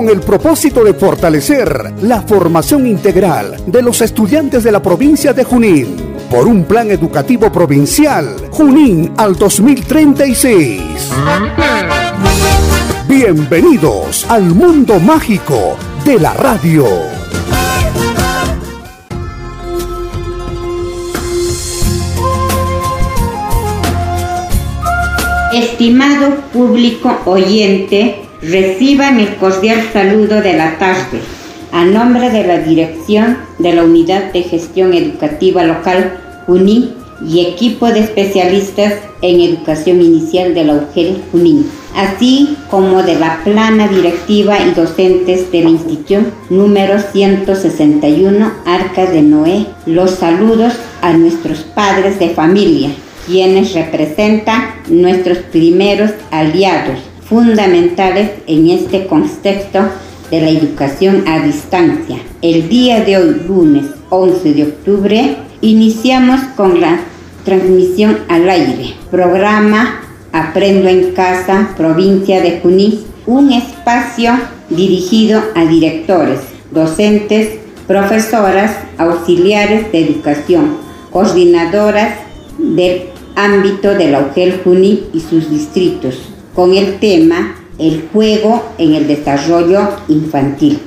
Con 0.00 0.08
el 0.08 0.20
propósito 0.20 0.82
de 0.82 0.94
fortalecer 0.94 1.92
la 2.00 2.22
formación 2.22 2.86
integral 2.86 3.62
de 3.66 3.82
los 3.82 4.00
estudiantes 4.00 4.64
de 4.64 4.72
la 4.72 4.80
provincia 4.80 5.34
de 5.34 5.44
Junín 5.44 5.94
por 6.30 6.48
un 6.48 6.64
plan 6.64 6.90
educativo 6.90 7.52
provincial 7.52 8.34
Junín 8.50 9.12
al 9.18 9.36
2036. 9.36 10.80
Bienvenidos 13.06 14.24
al 14.30 14.44
mundo 14.44 14.98
mágico 15.00 15.76
de 16.06 16.18
la 16.18 16.32
radio. 16.32 16.86
Estimado 25.52 26.36
público 26.54 27.18
oyente, 27.26 28.29
reciban 28.42 29.20
el 29.20 29.36
cordial 29.36 29.82
saludo 29.92 30.40
de 30.40 30.54
la 30.54 30.78
tarde 30.78 31.20
a 31.72 31.84
nombre 31.84 32.30
de 32.30 32.46
la 32.46 32.58
Dirección 32.58 33.38
de 33.58 33.74
la 33.74 33.84
Unidad 33.84 34.32
de 34.32 34.42
Gestión 34.42 34.94
Educativa 34.94 35.62
Local 35.62 36.18
Junín 36.46 36.94
y 37.26 37.46
equipo 37.46 37.86
de 37.86 38.00
especialistas 38.00 38.94
en 39.20 39.40
educación 39.40 40.00
inicial 40.00 40.54
de 40.54 40.64
la 40.64 40.74
UGEL 40.74 41.22
Junín, 41.30 41.70
así 41.94 42.56
como 42.70 43.02
de 43.02 43.16
la 43.16 43.44
plana 43.44 43.88
directiva 43.88 44.58
y 44.58 44.72
docentes 44.72 45.52
de 45.52 45.62
la 45.62 45.70
institución 45.70 46.32
número 46.48 46.98
161 46.98 48.52
Arca 48.64 49.04
de 49.04 49.20
Noé. 49.20 49.66
Los 49.84 50.12
saludos 50.12 50.72
a 51.02 51.12
nuestros 51.12 51.58
padres 51.58 52.18
de 52.18 52.30
familia, 52.30 52.88
quienes 53.26 53.74
representan 53.74 54.76
nuestros 54.88 55.38
primeros 55.38 56.12
aliados 56.30 57.09
fundamentales 57.30 58.32
en 58.48 58.68
este 58.70 59.06
contexto 59.06 59.78
de 60.32 60.40
la 60.40 60.50
educación 60.50 61.28
a 61.28 61.38
distancia. 61.38 62.18
El 62.42 62.68
día 62.68 63.04
de 63.04 63.18
hoy, 63.18 63.42
lunes 63.46 63.86
11 64.10 64.52
de 64.52 64.64
octubre, 64.64 65.36
iniciamos 65.60 66.40
con 66.56 66.80
la 66.80 66.98
transmisión 67.44 68.18
al 68.28 68.50
aire. 68.50 68.94
Programa 69.12 70.00
Aprendo 70.32 70.88
en 70.88 71.12
Casa, 71.12 71.70
provincia 71.76 72.40
de 72.40 72.58
Junín, 72.60 73.00
un 73.26 73.52
espacio 73.52 74.32
dirigido 74.68 75.40
a 75.54 75.64
directores, 75.66 76.40
docentes, 76.72 77.60
profesoras, 77.86 78.76
auxiliares 78.98 79.90
de 79.92 80.04
educación, 80.04 80.76
coordinadoras 81.12 82.12
del 82.58 83.02
ámbito 83.36 83.94
de 83.94 84.10
la 84.10 84.20
UGEL 84.20 84.60
Junín 84.64 85.00
y 85.12 85.20
sus 85.20 85.50
distritos, 85.50 86.29
con 86.54 86.74
el 86.74 86.98
tema 86.98 87.54
el 87.78 88.08
juego 88.12 88.62
en 88.78 88.94
el 88.94 89.06
desarrollo 89.06 89.88
infantil. 90.08 90.80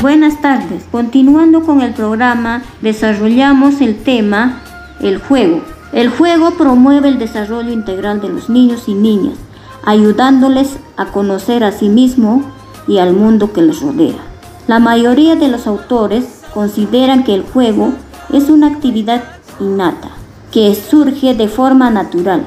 Buenas 0.00 0.40
tardes. 0.40 0.84
Continuando 0.92 1.62
con 1.62 1.80
el 1.80 1.92
programa, 1.94 2.62
desarrollamos 2.80 3.80
el 3.80 3.96
tema 3.96 4.62
el 5.00 5.18
juego. 5.18 5.62
El 5.92 6.10
juego 6.10 6.52
promueve 6.52 7.08
el 7.08 7.18
desarrollo 7.18 7.72
integral 7.72 8.20
de 8.20 8.28
los 8.28 8.48
niños 8.48 8.88
y 8.88 8.94
niñas, 8.94 9.38
ayudándoles 9.84 10.76
a 10.96 11.06
conocer 11.06 11.64
a 11.64 11.72
sí 11.72 11.88
mismo 11.88 12.44
y 12.86 12.98
al 12.98 13.14
mundo 13.14 13.52
que 13.52 13.62
les 13.62 13.80
rodea. 13.80 14.18
La 14.66 14.78
mayoría 14.78 15.36
de 15.36 15.48
los 15.48 15.66
autores 15.66 16.42
consideran 16.52 17.24
que 17.24 17.34
el 17.34 17.42
juego 17.42 17.92
es 18.32 18.48
una 18.50 18.68
actividad 18.68 19.22
innata, 19.60 20.10
que 20.52 20.74
surge 20.74 21.34
de 21.34 21.48
forma 21.48 21.90
natural, 21.90 22.46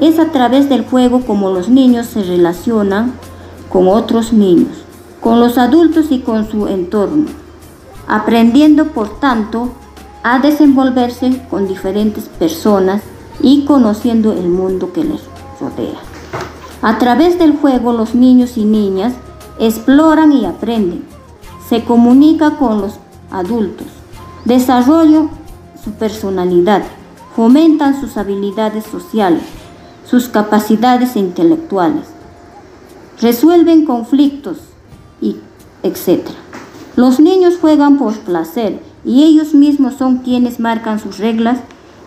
es 0.00 0.18
a 0.18 0.30
través 0.32 0.68
del 0.68 0.84
juego 0.84 1.20
como 1.20 1.50
los 1.50 1.68
niños 1.68 2.06
se 2.06 2.22
relacionan 2.22 3.14
con 3.70 3.88
otros 3.88 4.32
niños, 4.32 4.84
con 5.20 5.40
los 5.40 5.58
adultos 5.58 6.06
y 6.10 6.20
con 6.20 6.50
su 6.50 6.68
entorno, 6.68 7.26
aprendiendo 8.06 8.86
por 8.86 9.18
tanto 9.20 9.70
a 10.22 10.38
desenvolverse 10.38 11.42
con 11.50 11.68
diferentes 11.68 12.24
personas 12.24 13.02
y 13.40 13.64
conociendo 13.64 14.32
el 14.32 14.48
mundo 14.48 14.92
que 14.92 15.04
les 15.04 15.20
rodea. 15.60 15.98
A 16.82 16.98
través 16.98 17.38
del 17.38 17.56
juego 17.56 17.92
los 17.92 18.14
niños 18.14 18.56
y 18.56 18.64
niñas 18.64 19.14
exploran 19.58 20.32
y 20.32 20.44
aprenden, 20.44 21.04
se 21.68 21.84
comunica 21.84 22.56
con 22.58 22.80
los 22.80 22.94
adultos, 23.30 23.86
desarrollan 24.44 25.30
su 25.82 25.92
personalidad, 25.92 26.82
fomentan 27.34 28.00
sus 28.00 28.16
habilidades 28.16 28.84
sociales, 28.84 29.42
sus 30.08 30.28
capacidades 30.28 31.16
intelectuales, 31.16 32.04
resuelven 33.20 33.84
conflictos 33.84 34.58
y 35.20 35.36
etc. 35.82 36.28
Los 36.96 37.20
niños 37.20 37.58
juegan 37.60 37.98
por 37.98 38.18
placer 38.20 38.80
y 39.04 39.24
ellos 39.24 39.54
mismos 39.54 39.94
son 39.94 40.18
quienes 40.18 40.60
marcan 40.60 40.98
sus 40.98 41.18
reglas 41.18 41.58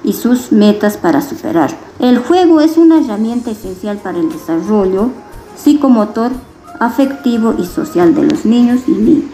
y 0.04 0.14
sus 0.14 0.52
metas 0.52 0.98
para 0.98 1.22
superar. 1.22 1.72
El 2.00 2.20
juego 2.20 2.62
es 2.62 2.78
una 2.78 3.00
herramienta 3.00 3.52
esencial 3.52 3.98
para 3.98 4.18
el 4.18 4.32
desarrollo 4.32 5.10
psicomotor, 5.56 6.32
afectivo 6.80 7.54
y 7.58 7.66
social 7.66 8.16
de 8.16 8.24
los 8.24 8.46
niños 8.46 8.82
y 8.88 8.92
niñas. 8.92 9.32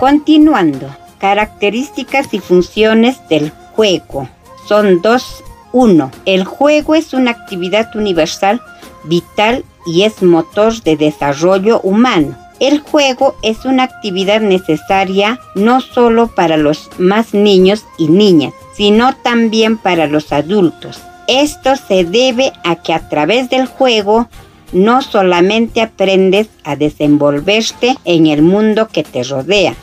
Continuando, 0.00 0.86
características 1.18 2.32
y 2.32 2.38
funciones 2.38 3.18
del 3.28 3.50
juego. 3.74 4.28
Son 4.66 5.02
dos 5.02 5.42
1. 5.72 6.10
El 6.24 6.44
juego 6.44 6.94
es 6.94 7.12
una 7.12 7.30
actividad 7.30 7.94
universal, 7.94 8.60
vital 9.04 9.64
y 9.86 10.02
es 10.02 10.22
motor 10.22 10.82
de 10.82 10.96
desarrollo 10.96 11.80
humano. 11.80 12.36
El 12.60 12.80
juego 12.80 13.36
es 13.42 13.64
una 13.64 13.84
actividad 13.84 14.40
necesaria 14.40 15.38
no 15.54 15.80
solo 15.80 16.28
para 16.34 16.56
los 16.56 16.90
más 16.98 17.32
niños 17.32 17.84
y 17.98 18.08
niñas, 18.08 18.52
sino 18.74 19.14
también 19.14 19.78
para 19.78 20.06
los 20.06 20.32
adultos. 20.32 21.00
Esto 21.28 21.76
se 21.76 22.04
debe 22.04 22.52
a 22.64 22.76
que 22.76 22.92
a 22.92 23.08
través 23.08 23.48
del 23.50 23.66
juego 23.66 24.28
no 24.72 25.02
solamente 25.02 25.80
aprendes 25.80 26.48
a 26.64 26.74
desenvolverte 26.76 27.96
en 28.04 28.26
el 28.26 28.42
mundo 28.42 28.88
que 28.88 29.04
te 29.04 29.22
rodea, 29.22 29.74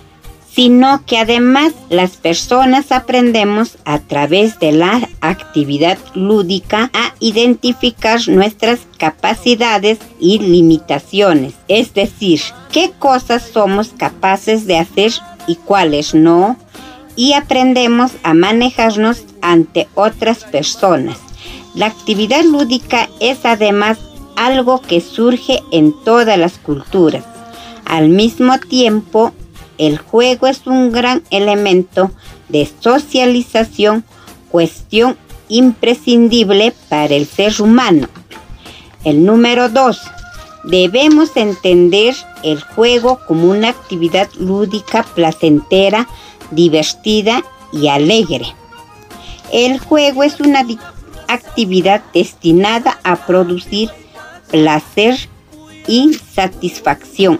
sino 0.56 1.06
que 1.06 1.18
además 1.18 1.74
las 1.90 2.16
personas 2.16 2.94
aprendemos 2.94 3.78
a 3.84 4.00
través 4.00 4.58
de 4.60 4.72
la 4.72 5.10
actividad 5.20 5.98
lúdica 6.14 6.90
a 6.94 7.14
identificar 7.20 8.22
nuestras 8.30 8.80
capacidades 8.98 10.00
y 10.18 10.40
limitaciones, 10.40 11.56
es 11.68 11.94
decir, 11.94 12.40
qué 12.72 12.92
cosas 12.98 13.44
somos 13.52 13.90
capaces 13.90 14.66
de 14.66 14.78
hacer 14.78 15.12
y 15.46 15.56
cuáles 15.56 16.16
no, 16.16 16.56
y 17.18 17.34
aprendemos 17.34 18.14
a 18.24 18.34
manejarnos 18.34 19.24
ante 19.42 19.90
otras 19.94 20.46
personas. 20.46 21.18
La 21.74 21.88
actividad 21.88 22.44
lúdica 22.46 23.10
es 23.20 23.40
además 23.44 23.98
algo 24.38 24.80
que 24.80 25.02
surge 25.02 25.62
en 25.72 25.94
todas 26.06 26.38
las 26.38 26.58
culturas. 26.58 27.26
Al 27.86 28.10
mismo 28.10 28.58
tiempo, 28.60 29.34
el 29.78 29.98
juego 29.98 30.48
es 30.48 30.66
un 30.66 30.92
gran 30.92 31.24
elemento 31.30 32.12
de 32.50 32.70
socialización, 32.80 34.04
cuestión 34.50 35.18
imprescindible 35.50 36.74
para 36.90 37.16
el 37.16 37.26
ser 37.28 37.62
humano. 37.62 38.08
El 39.04 39.26
número 39.26 39.70
2. 39.70 40.02
Debemos 40.64 41.36
entender 41.38 42.16
el 42.44 42.62
juego 42.62 43.20
como 43.28 43.50
una 43.50 43.70
actividad 43.70 44.30
lúdica, 44.40 45.04
placentera, 45.04 46.08
divertida 46.52 47.44
y 47.72 47.88
alegre. 47.88 48.48
El 49.52 49.78
juego 49.78 50.24
es 50.24 50.40
una 50.40 50.66
actividad 51.28 52.02
destinada 52.14 53.00
a 53.04 53.28
producir 53.28 53.90
placer 54.50 55.30
y 55.88 56.14
satisfacción 56.14 57.40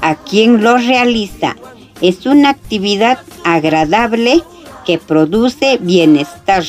a 0.00 0.16
quien 0.16 0.62
lo 0.62 0.76
realiza 0.76 1.56
es 2.02 2.26
una 2.26 2.50
actividad 2.50 3.18
agradable 3.44 4.42
que 4.84 4.98
produce 4.98 5.78
bienestar, 5.78 6.64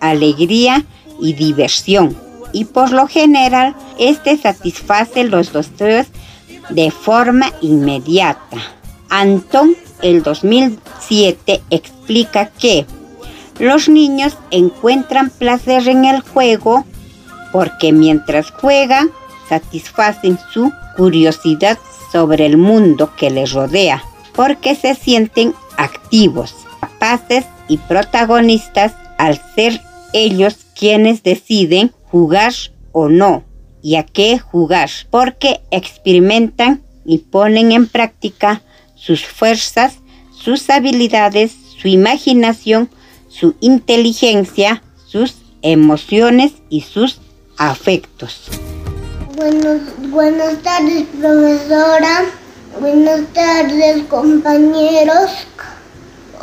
alegría 0.00 0.84
y 1.20 1.32
diversión. 1.32 2.16
Y 2.52 2.66
por 2.66 2.92
lo 2.92 3.06
general, 3.06 3.74
este 3.98 4.36
satisface 4.36 5.24
los 5.24 5.52
deseos 5.52 6.08
de 6.70 6.90
forma 6.90 7.52
inmediata. 7.60 8.58
Anton 9.08 9.76
el 10.02 10.22
2007 10.22 11.62
explica 11.70 12.46
que 12.46 12.86
los 13.58 13.88
niños 13.88 14.36
encuentran 14.50 15.30
placer 15.30 15.88
en 15.88 16.04
el 16.04 16.20
juego 16.20 16.84
porque 17.52 17.92
mientras 17.92 18.50
juegan 18.50 19.10
satisfacen 19.48 20.38
su 20.52 20.72
curiosidad 20.96 21.78
sobre 22.10 22.46
el 22.46 22.56
mundo 22.56 23.12
que 23.16 23.30
les 23.30 23.52
rodea, 23.52 24.02
porque 24.34 24.74
se 24.74 24.94
sienten 24.94 25.54
activos, 25.76 26.54
capaces 26.80 27.44
y 27.68 27.78
protagonistas 27.78 28.94
al 29.18 29.40
ser 29.54 29.80
ellos 30.12 30.58
quienes 30.78 31.22
deciden 31.22 31.92
jugar 32.10 32.52
o 32.92 33.08
no 33.08 33.44
y 33.82 33.96
a 33.96 34.04
qué 34.04 34.38
jugar, 34.38 34.90
porque 35.10 35.60
experimentan 35.70 36.82
y 37.04 37.18
ponen 37.18 37.72
en 37.72 37.86
práctica 37.86 38.62
sus 38.94 39.26
fuerzas, 39.26 39.98
sus 40.32 40.70
habilidades, 40.70 41.52
su 41.78 41.88
imaginación, 41.88 42.88
su 43.28 43.56
inteligencia, 43.60 44.82
sus 45.06 45.36
emociones 45.62 46.52
y 46.70 46.82
sus 46.82 47.20
afectos. 47.58 48.48
buenas 50.10 50.62
tardes, 50.62 51.04
profesora. 51.20 52.43
Buenas 52.80 53.20
tardes, 53.32 54.02
compañeros. 54.08 55.30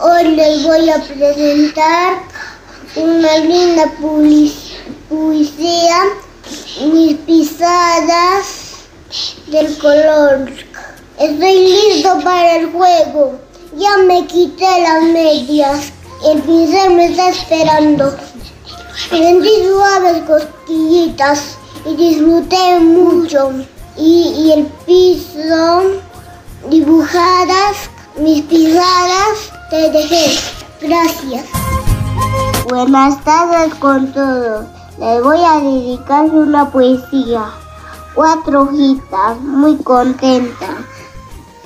Hoy 0.02 0.24
les 0.36 0.64
voy 0.64 0.90
a 0.90 1.04
presentar 1.04 2.24
una 2.96 3.38
linda 3.40 3.92
poesía, 5.10 5.98
mis 6.94 7.18
pisadas 7.18 8.46
del 9.48 9.78
color. 9.78 10.50
Estoy 11.20 11.60
listo 11.66 12.18
para 12.24 12.56
el 12.56 12.72
juego. 12.72 13.38
Ya 13.76 13.98
me 13.98 14.26
quité 14.26 14.82
las 14.84 15.04
medias. 15.04 15.92
El 16.26 16.42
pincel 16.44 16.94
me 16.94 17.08
está 17.08 17.28
esperando. 17.30 18.16
Sentí 19.10 19.66
suaves 19.68 20.24
cosquillitas 20.24 21.58
y 21.86 21.96
disfruté 21.96 22.80
mucho. 22.80 23.52
Y, 23.98 24.52
el 24.56 24.66
piso, 24.86 26.02
dibujadas, 26.70 27.90
mis 28.18 28.44
pisadas, 28.44 29.52
te 29.70 29.90
dejé. 29.92 30.40
Gracias. 30.82 31.46
Buenas 32.70 33.24
tardes 33.24 33.74
con 33.76 34.12
todos. 34.14 34.66
Les 34.98 35.24
voy 35.24 35.40
a 35.44 35.60
dedicar 35.60 36.26
una 36.26 36.70
poesía. 36.70 37.46
Cuatro 38.14 38.64
hojitas, 38.64 39.40
muy 39.40 39.78
contenta, 39.78 40.68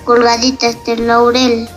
colgaditas 0.05 0.83
del 0.85 1.07
laurel. 1.07 1.67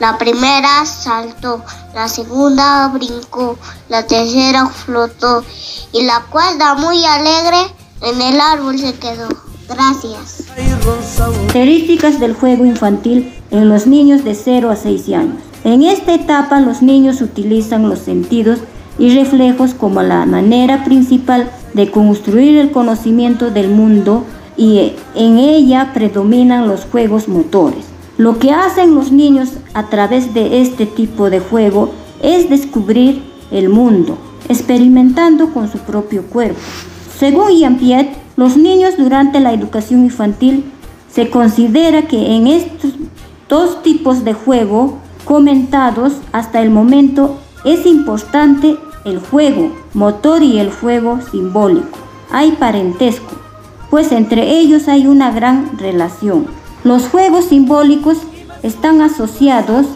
La 0.00 0.16
primera 0.18 0.86
saltó, 0.86 1.62
la 1.94 2.08
segunda 2.08 2.88
brincó, 2.88 3.58
la 3.88 4.06
tercera 4.06 4.66
flotó 4.66 5.44
y 5.92 6.04
la 6.04 6.22
cuarta 6.30 6.74
muy 6.74 7.04
alegre 7.04 7.74
en 8.00 8.22
el 8.22 8.40
árbol 8.40 8.78
se 8.78 8.94
quedó. 8.94 9.28
Gracias. 9.68 10.44
Características 11.16 12.20
del 12.20 12.34
juego 12.34 12.64
infantil 12.64 13.32
en 13.50 13.68
los 13.68 13.86
niños 13.86 14.24
de 14.24 14.34
0 14.34 14.70
a 14.70 14.76
6 14.76 15.08
años. 15.10 15.36
En 15.64 15.82
esta 15.82 16.14
etapa 16.14 16.60
los 16.60 16.82
niños 16.82 17.22
utilizan 17.22 17.88
los 17.88 18.00
sentidos 18.00 18.58
y 18.98 19.14
reflejos 19.16 19.74
como 19.74 20.02
la 20.02 20.26
manera 20.26 20.84
principal 20.84 21.50
de 21.72 21.90
construir 21.90 22.58
el 22.58 22.70
conocimiento 22.70 23.50
del 23.50 23.70
mundo 23.70 24.24
y 24.56 24.92
en 25.14 25.38
ella 25.38 25.92
predominan 25.94 26.68
los 26.68 26.84
juegos 26.84 27.28
motores. 27.28 27.86
Lo 28.18 28.38
que 28.38 28.52
hacen 28.52 28.94
los 28.94 29.10
niños 29.10 29.54
a 29.72 29.88
través 29.88 30.34
de 30.34 30.60
este 30.60 30.86
tipo 30.86 31.30
de 31.30 31.40
juego 31.40 31.92
es 32.22 32.48
descubrir 32.48 33.22
el 33.50 33.68
mundo, 33.68 34.18
experimentando 34.48 35.52
con 35.52 35.70
su 35.70 35.78
propio 35.78 36.22
cuerpo. 36.24 36.60
Según 37.18 37.50
Jean 37.56 37.78
Piet, 37.78 38.23
los 38.36 38.56
niños 38.56 38.96
durante 38.96 39.40
la 39.40 39.52
educación 39.52 40.04
infantil 40.04 40.64
se 41.10 41.30
considera 41.30 42.02
que 42.02 42.34
en 42.34 42.46
estos 42.48 42.92
dos 43.48 43.82
tipos 43.82 44.24
de 44.24 44.34
juego 44.34 44.98
comentados 45.24 46.14
hasta 46.32 46.60
el 46.60 46.70
momento 46.70 47.38
es 47.64 47.86
importante 47.86 48.76
el 49.04 49.20
juego 49.20 49.70
motor 49.94 50.42
y 50.42 50.58
el 50.58 50.70
juego 50.70 51.20
simbólico. 51.30 51.98
Hay 52.30 52.52
parentesco, 52.52 53.32
pues 53.90 54.10
entre 54.12 54.58
ellos 54.58 54.88
hay 54.88 55.06
una 55.06 55.30
gran 55.30 55.78
relación. 55.78 56.46
Los 56.82 57.08
juegos 57.08 57.46
simbólicos 57.46 58.18
están 58.62 59.00
asociados 59.00 59.86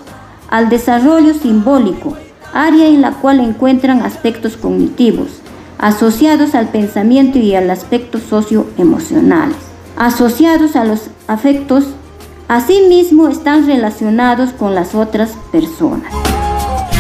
al 0.49 0.69
desarrollo 0.69 1.35
simbólico, 1.35 2.17
área 2.55 2.87
en 2.87 3.01
la 3.01 3.13
cual 3.13 3.41
encuentran 3.41 4.03
aspectos 4.03 4.57
cognitivos, 4.57 5.29
asociados 5.79 6.55
al 6.55 6.69
pensamiento 6.69 7.39
y 7.39 7.55
al 7.55 7.71
aspecto 7.71 8.19
socioemocionales, 8.19 9.57
asociados 9.97 10.77
a 10.77 10.85
los 10.85 11.11
afectos, 11.27 11.85
asimismo 12.49 13.29
están 13.29 13.67
relacionados 13.67 14.51
con 14.51 14.75
las 14.75 14.95
otras 14.95 15.31
personas. 15.53 16.13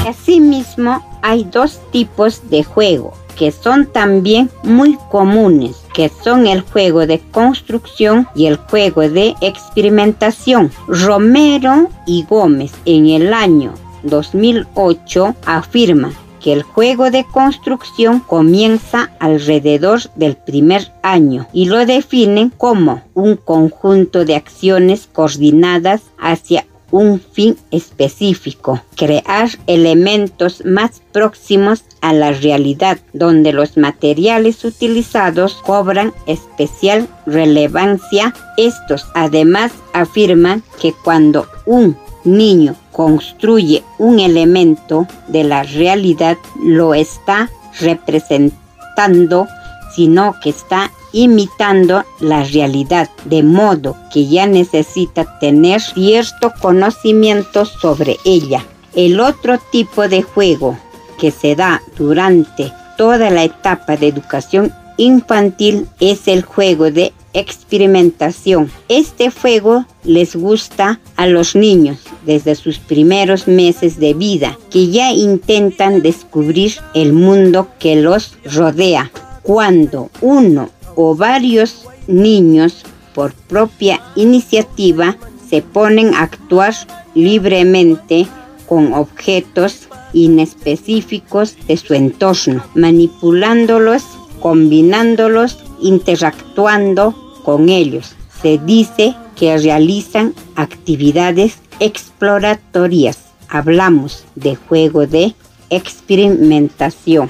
Asimismo, 0.06 1.04
hay 1.22 1.44
dos 1.44 1.80
tipos 1.90 2.48
de 2.48 2.64
juego 2.64 3.12
que 3.36 3.52
son 3.52 3.86
también 3.86 4.50
muy 4.64 4.98
comunes, 5.10 5.76
que 5.94 6.08
son 6.08 6.46
el 6.46 6.62
juego 6.62 7.06
de 7.06 7.20
construcción 7.20 8.26
y 8.34 8.46
el 8.46 8.56
juego 8.56 9.02
de 9.02 9.36
experimentación. 9.40 10.72
Romero 10.88 11.88
y 12.04 12.24
Gómez 12.28 12.72
en 12.84 13.06
el 13.06 13.32
año 13.32 13.74
2008 14.02 15.36
afirman 15.46 16.12
que 16.38 16.52
el 16.52 16.62
juego 16.62 17.10
de 17.10 17.24
construcción 17.24 18.20
comienza 18.20 19.10
alrededor 19.18 20.00
del 20.14 20.36
primer 20.36 20.92
año 21.02 21.46
y 21.52 21.66
lo 21.66 21.84
definen 21.86 22.50
como 22.50 23.02
un 23.14 23.36
conjunto 23.36 24.24
de 24.24 24.36
acciones 24.36 25.08
coordinadas 25.12 26.02
hacia 26.18 26.64
un 26.90 27.20
fin 27.20 27.56
específico, 27.70 28.82
crear 28.96 29.50
elementos 29.66 30.64
más 30.64 31.02
próximos 31.12 31.84
a 32.00 32.12
la 32.12 32.32
realidad, 32.32 32.98
donde 33.12 33.52
los 33.52 33.76
materiales 33.76 34.64
utilizados 34.64 35.54
cobran 35.64 36.12
especial 36.26 37.08
relevancia. 37.26 38.34
Estos 38.56 39.06
además 39.14 39.72
afirman 39.92 40.62
que 40.80 40.92
cuando 40.92 41.46
un 41.66 41.96
niño 42.36 42.74
construye 42.92 43.82
un 43.98 44.18
elemento 44.18 45.06
de 45.28 45.44
la 45.44 45.62
realidad, 45.62 46.36
lo 46.62 46.94
está 46.94 47.50
representando, 47.80 49.46
sino 49.94 50.34
que 50.42 50.50
está 50.50 50.90
imitando 51.12 52.04
la 52.20 52.44
realidad, 52.44 53.08
de 53.24 53.42
modo 53.42 53.96
que 54.12 54.26
ya 54.26 54.46
necesita 54.46 55.38
tener 55.38 55.80
cierto 55.80 56.52
conocimiento 56.60 57.64
sobre 57.64 58.18
ella. 58.24 58.64
El 58.94 59.20
otro 59.20 59.58
tipo 59.58 60.08
de 60.08 60.22
juego 60.22 60.78
que 61.18 61.30
se 61.30 61.54
da 61.54 61.82
durante 61.96 62.72
toda 62.96 63.30
la 63.30 63.44
etapa 63.44 63.96
de 63.96 64.08
educación 64.08 64.72
infantil 64.96 65.88
es 66.00 66.28
el 66.28 66.42
juego 66.42 66.90
de 66.90 67.12
experimentación. 67.32 68.70
Este 68.88 69.30
juego 69.30 69.84
les 70.04 70.36
gusta 70.36 71.00
a 71.16 71.26
los 71.26 71.54
niños 71.54 71.98
desde 72.24 72.54
sus 72.54 72.78
primeros 72.78 73.46
meses 73.48 73.98
de 73.98 74.14
vida, 74.14 74.58
que 74.70 74.88
ya 74.88 75.12
intentan 75.12 76.02
descubrir 76.02 76.72
el 76.94 77.12
mundo 77.12 77.68
que 77.78 77.96
los 77.96 78.36
rodea. 78.44 79.10
Cuando 79.42 80.10
uno 80.20 80.70
o 80.94 81.14
varios 81.14 81.86
niños 82.06 82.84
por 83.14 83.32
propia 83.32 84.00
iniciativa 84.16 85.16
se 85.48 85.62
ponen 85.62 86.14
a 86.14 86.22
actuar 86.22 86.74
libremente 87.14 88.26
con 88.66 88.92
objetos 88.92 89.88
inespecíficos 90.12 91.56
de 91.66 91.76
su 91.76 91.94
entorno, 91.94 92.64
manipulándolos, 92.74 94.04
combinándolos, 94.40 95.58
interactuando 95.80 97.14
con 97.44 97.68
ellos. 97.68 98.14
Se 98.42 98.58
dice 98.58 99.14
que 99.36 99.56
realizan 99.58 100.34
actividades 100.56 101.58
exploratorias. 101.80 103.18
Hablamos 103.48 104.24
de 104.34 104.56
juego 104.56 105.06
de 105.06 105.34
experimentación 105.70 107.28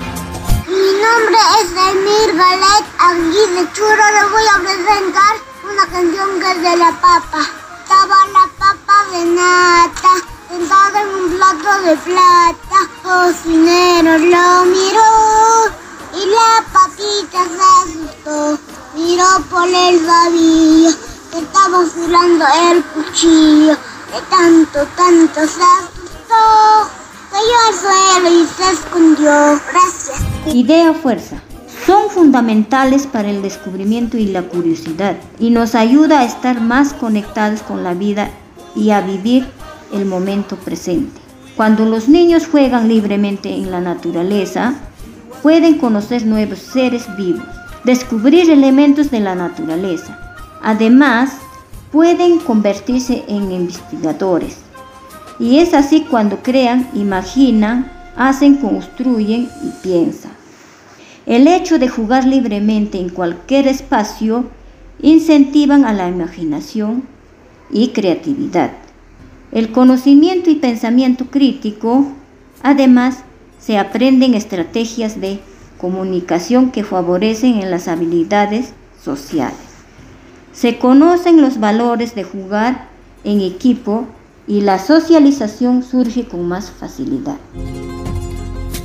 nombre 1.08 1.38
es 1.60 1.70
Emir 1.70 2.36
Galet 2.36 2.86
Aguirre 2.98 3.72
Churro. 3.72 4.06
Le 4.16 4.24
voy 4.30 4.46
a 4.54 4.58
presentar 4.60 5.34
una 5.64 5.86
canción 5.86 6.40
que 6.40 6.50
es 6.52 6.62
de 6.62 6.76
la 6.76 6.92
papa. 7.00 7.42
Estaba 7.82 8.16
la 8.38 8.46
papa 8.58 8.96
de 9.12 9.24
nata, 9.24 10.14
sentada 10.48 11.02
en 11.02 11.08
un 11.08 11.36
plato 11.36 11.70
de 11.86 11.96
plata. 11.96 12.78
Cocinero 13.02 14.18
lo 14.18 14.64
miró 14.66 15.87
y 16.14 16.26
la 16.26 16.64
papita 16.72 17.44
se 17.44 17.62
asustó. 17.90 18.58
Miró 18.94 19.24
por 19.50 19.68
el 19.68 20.04
babillo 20.04 20.90
que 21.30 21.38
estaba 21.38 21.80
afilando 21.82 22.44
el 22.70 22.84
cuchillo. 22.84 23.76
que 24.10 24.20
tanto, 24.30 24.86
tanto 24.96 25.40
se 25.40 25.62
asustó. 25.62 26.90
Cayó 27.30 27.56
al 27.68 27.74
suelo 27.74 28.42
y 28.42 28.46
se 28.46 28.72
escondió. 28.72 29.60
Gracias. 29.70 30.54
Idea 30.54 30.94
fuerza. 30.94 31.42
Son 31.86 32.10
fundamentales 32.10 33.06
para 33.06 33.30
el 33.30 33.40
descubrimiento 33.40 34.18
y 34.18 34.26
la 34.26 34.42
curiosidad 34.42 35.16
y 35.38 35.50
nos 35.50 35.74
ayuda 35.74 36.20
a 36.20 36.24
estar 36.24 36.60
más 36.60 36.92
conectados 36.92 37.62
con 37.62 37.82
la 37.82 37.94
vida 37.94 38.30
y 38.74 38.90
a 38.90 39.00
vivir 39.00 39.46
el 39.92 40.04
momento 40.04 40.56
presente. 40.56 41.20
Cuando 41.56 41.84
los 41.84 42.08
niños 42.08 42.46
juegan 42.46 42.88
libremente 42.88 43.54
en 43.54 43.70
la 43.70 43.80
naturaleza, 43.80 44.74
pueden 45.42 45.78
conocer 45.78 46.26
nuevos 46.26 46.58
seres 46.58 47.06
vivos, 47.16 47.46
descubrir 47.84 48.50
elementos 48.50 49.10
de 49.10 49.20
la 49.20 49.34
naturaleza. 49.34 50.18
Además, 50.62 51.32
pueden 51.92 52.38
convertirse 52.38 53.24
en 53.28 53.50
investigadores. 53.50 54.58
Y 55.38 55.58
es 55.58 55.74
así 55.74 56.06
cuando 56.10 56.42
crean, 56.42 56.88
imaginan, 56.94 57.90
hacen, 58.16 58.56
construyen 58.56 59.48
y 59.62 59.70
piensan. 59.82 60.32
El 61.26 61.46
hecho 61.46 61.78
de 61.78 61.88
jugar 61.88 62.24
libremente 62.24 62.98
en 62.98 63.10
cualquier 63.10 63.68
espacio 63.68 64.46
incentivan 65.00 65.84
a 65.84 65.92
la 65.92 66.08
imaginación 66.08 67.04
y 67.70 67.88
creatividad. 67.88 68.72
El 69.52 69.70
conocimiento 69.70 70.50
y 70.50 70.56
pensamiento 70.56 71.26
crítico, 71.26 72.06
además, 72.62 73.24
se 73.68 73.76
aprenden 73.76 74.32
estrategias 74.32 75.20
de 75.20 75.40
comunicación 75.76 76.70
que 76.70 76.84
favorecen 76.84 77.60
en 77.60 77.70
las 77.70 77.86
habilidades 77.86 78.72
sociales. 78.98 79.58
Se 80.54 80.78
conocen 80.78 81.42
los 81.42 81.60
valores 81.60 82.14
de 82.14 82.24
jugar 82.24 82.88
en 83.24 83.42
equipo 83.42 84.06
y 84.46 84.62
la 84.62 84.78
socialización 84.78 85.82
surge 85.82 86.24
con 86.24 86.48
más 86.48 86.70
facilidad. 86.70 87.36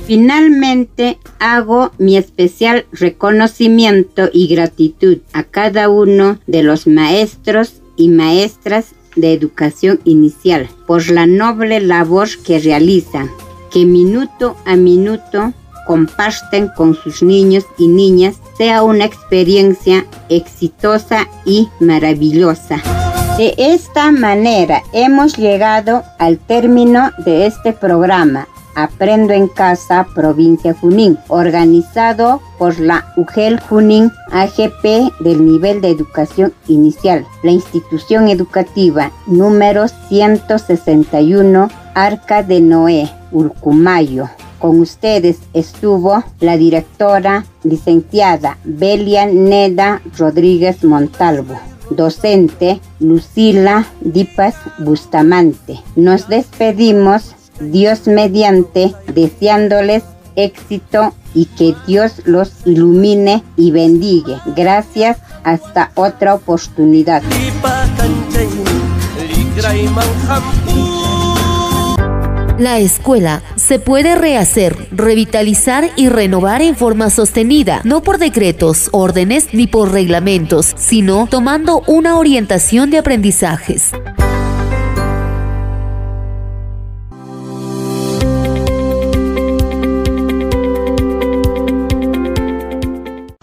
Finalmente, 0.06 1.16
hago 1.38 1.92
mi 1.96 2.18
especial 2.18 2.84
reconocimiento 2.92 4.28
y 4.34 4.48
gratitud 4.48 5.16
a 5.32 5.44
cada 5.44 5.88
uno 5.88 6.40
de 6.46 6.62
los 6.62 6.86
maestros 6.86 7.80
y 7.96 8.08
maestras 8.08 8.88
de 9.16 9.32
educación 9.32 10.00
inicial 10.04 10.68
por 10.86 11.08
la 11.08 11.24
noble 11.24 11.80
labor 11.80 12.28
que 12.44 12.58
realizan, 12.58 13.30
que 13.74 13.84
minuto 13.84 14.56
a 14.64 14.76
minuto 14.76 15.52
comparten 15.84 16.68
con 16.68 16.94
sus 16.94 17.24
niños 17.24 17.66
y 17.76 17.88
niñas 17.88 18.36
sea 18.56 18.84
una 18.84 19.04
experiencia 19.04 20.06
exitosa 20.28 21.26
y 21.44 21.68
maravillosa. 21.80 22.80
De 23.36 23.52
esta 23.58 24.12
manera 24.12 24.84
hemos 24.92 25.36
llegado 25.36 26.04
al 26.20 26.38
término 26.38 27.10
de 27.24 27.46
este 27.46 27.72
programa 27.72 28.46
Aprendo 28.76 29.32
en 29.32 29.48
Casa, 29.48 30.06
provincia 30.14 30.74
Junín, 30.74 31.18
organizado 31.28 32.40
por 32.58 32.78
la 32.80 33.12
UGEL 33.16 33.60
Junín 33.60 34.10
AGP 34.32 35.20
del 35.20 35.46
nivel 35.46 35.80
de 35.80 35.90
educación 35.90 36.52
inicial, 36.66 37.26
la 37.42 37.52
institución 37.52 38.28
educativa 38.28 39.10
número 39.26 39.86
161, 39.88 41.68
Arca 41.94 42.42
de 42.42 42.60
Noé, 42.60 43.10
Urcumayo. 43.34 44.30
Con 44.58 44.80
ustedes 44.80 45.40
estuvo 45.52 46.24
la 46.40 46.56
directora 46.56 47.44
licenciada 47.62 48.56
Belia 48.64 49.26
Neda 49.26 50.00
Rodríguez 50.16 50.82
Montalvo 50.82 51.58
docente 51.90 52.80
Lucila 53.00 53.86
Dipas 54.00 54.54
Bustamante. 54.78 55.80
Nos 55.96 56.28
despedimos 56.28 57.34
Dios 57.60 58.06
mediante, 58.06 58.94
deseándoles 59.14 60.02
éxito 60.36 61.14
y 61.34 61.46
que 61.46 61.74
Dios 61.86 62.22
los 62.24 62.52
ilumine 62.64 63.44
y 63.56 63.70
bendiga. 63.70 64.42
Gracias, 64.56 65.18
hasta 65.44 65.92
otra 65.94 66.34
oportunidad. 66.34 67.22
La 72.58 72.78
escuela 72.78 73.42
se 73.56 73.80
puede 73.80 74.14
rehacer, 74.14 74.76
revitalizar 74.92 75.90
y 75.96 76.08
renovar 76.08 76.62
en 76.62 76.76
forma 76.76 77.10
sostenida, 77.10 77.80
no 77.82 78.00
por 78.00 78.18
decretos, 78.18 78.90
órdenes 78.92 79.52
ni 79.52 79.66
por 79.66 79.90
reglamentos, 79.90 80.72
sino 80.76 81.26
tomando 81.28 81.82
una 81.88 82.16
orientación 82.16 82.90
de 82.90 82.98
aprendizajes. 82.98 83.90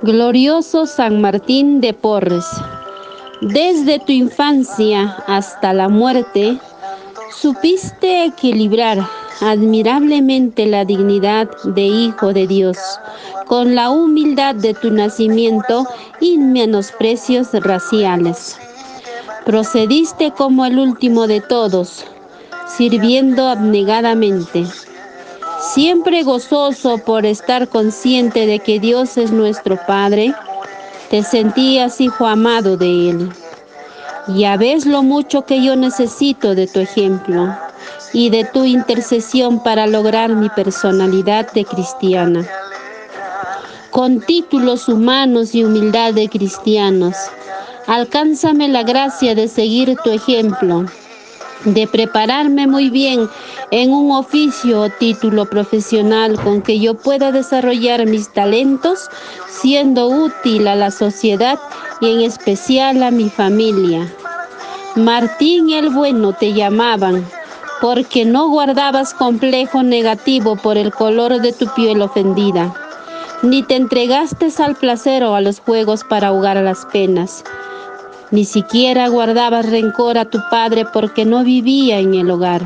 Glorioso 0.02 0.86
San 0.86 1.20
Martín 1.20 1.82
de 1.82 1.94
Porres, 1.94 2.46
desde 3.42 4.00
tu 4.00 4.14
infancia 4.14 5.18
hasta 5.28 5.74
la 5.74 5.90
muerte, 5.90 6.58
supiste 7.34 8.26
equilibrar 8.26 9.08
admirablemente 9.42 10.66
la 10.66 10.86
dignidad 10.86 11.50
de 11.64 11.84
Hijo 11.84 12.34
de 12.34 12.48
Dios 12.48 12.78
con 13.48 13.76
la 13.76 13.90
humildad 13.90 14.56
de 14.56 14.74
tu 14.74 14.92
nacimiento 14.92 15.88
y 16.20 16.38
menosprecios 16.38 17.48
raciales. 17.54 18.58
Procediste 19.46 20.32
como 20.32 20.66
el 20.66 20.78
último 20.78 21.28
de 21.28 21.42
todos, 21.42 22.06
sirviendo 22.68 23.48
abnegadamente 23.48 24.66
siempre 25.62 26.24
gozoso 26.24 26.98
por 26.98 27.26
estar 27.26 27.68
consciente 27.68 28.46
de 28.46 28.60
que 28.60 28.80
Dios 28.80 29.18
es 29.18 29.32
nuestro 29.32 29.78
Padre, 29.88 30.34
te 31.10 31.24
sentías 31.24 32.02
hijo 32.02 32.26
amado 32.26 32.78
de 32.78 33.10
Él. 33.10 33.30
Ya 34.28 34.56
ves 34.56 34.86
lo 34.86 35.02
mucho 35.02 35.46
que 35.46 35.64
yo 35.64 35.76
necesito 35.76 36.54
de 36.54 36.68
tu 36.68 36.80
ejemplo 36.80 37.56
y 38.14 38.30
de 38.30 38.46
tu 38.46 38.66
intercesión 38.66 39.64
para 39.64 39.88
lograr 39.88 40.36
mi 40.36 40.50
personalidad 40.50 41.52
de 41.54 41.66
cristiana. 41.66 42.46
Con 43.90 44.22
títulos 44.22 44.88
humanos 44.88 45.56
y 45.56 45.64
humildad 45.64 46.14
de 46.14 46.30
cristianos, 46.30 47.16
alcánzame 47.88 48.68
la 48.68 48.84
gracia 48.84 49.34
de 49.34 49.48
seguir 49.48 49.98
tu 50.04 50.12
ejemplo 50.12 50.86
de 51.66 51.88
prepararme 51.88 52.68
muy 52.68 52.90
bien 52.90 53.30
en 53.72 53.94
un 53.94 54.12
oficio 54.12 54.82
o 54.82 54.90
título 54.90 55.46
profesional 55.46 56.40
con 56.42 56.62
que 56.62 56.80
yo 56.80 56.96
pueda 56.96 57.32
desarrollar 57.32 58.06
mis 58.06 58.32
talentos 58.34 59.10
siendo 59.48 60.08
útil 60.08 60.68
a 60.68 60.76
la 60.76 60.92
sociedad 60.92 61.60
y 62.02 62.12
en 62.12 62.22
especial 62.22 63.04
a 63.04 63.12
mi 63.12 63.30
familia. 63.30 64.12
Martín 64.96 65.70
el 65.72 65.90
Bueno 65.90 66.34
te 66.34 66.54
llamaban 66.54 67.26
porque 67.80 68.26
no 68.26 68.50
guardabas 68.50 69.14
complejo 69.14 69.84
negativo 69.84 70.56
por 70.56 70.78
el 70.78 70.92
color 70.92 71.42
de 71.42 71.52
tu 71.54 71.68
piel 71.74 72.02
ofendida, 72.02 72.74
ni 73.42 73.64
te 73.64 73.76
entregaste 73.76 74.50
al 74.60 74.76
placer 74.76 75.24
o 75.24 75.34
a 75.34 75.42
los 75.42 75.60
juegos 75.60 76.04
para 76.04 76.28
ahogar 76.28 76.58
las 76.58 76.86
penas 76.88 77.44
ni 78.32 78.46
siquiera 78.46 79.08
guardabas 79.10 79.70
rencor 79.70 80.18
a 80.18 80.26
tu 80.26 80.40
padre 80.50 80.86
porque 80.92 81.26
no 81.26 81.44
vivía 81.44 82.00
en 82.00 82.14
el 82.14 82.32
hogar. 82.32 82.62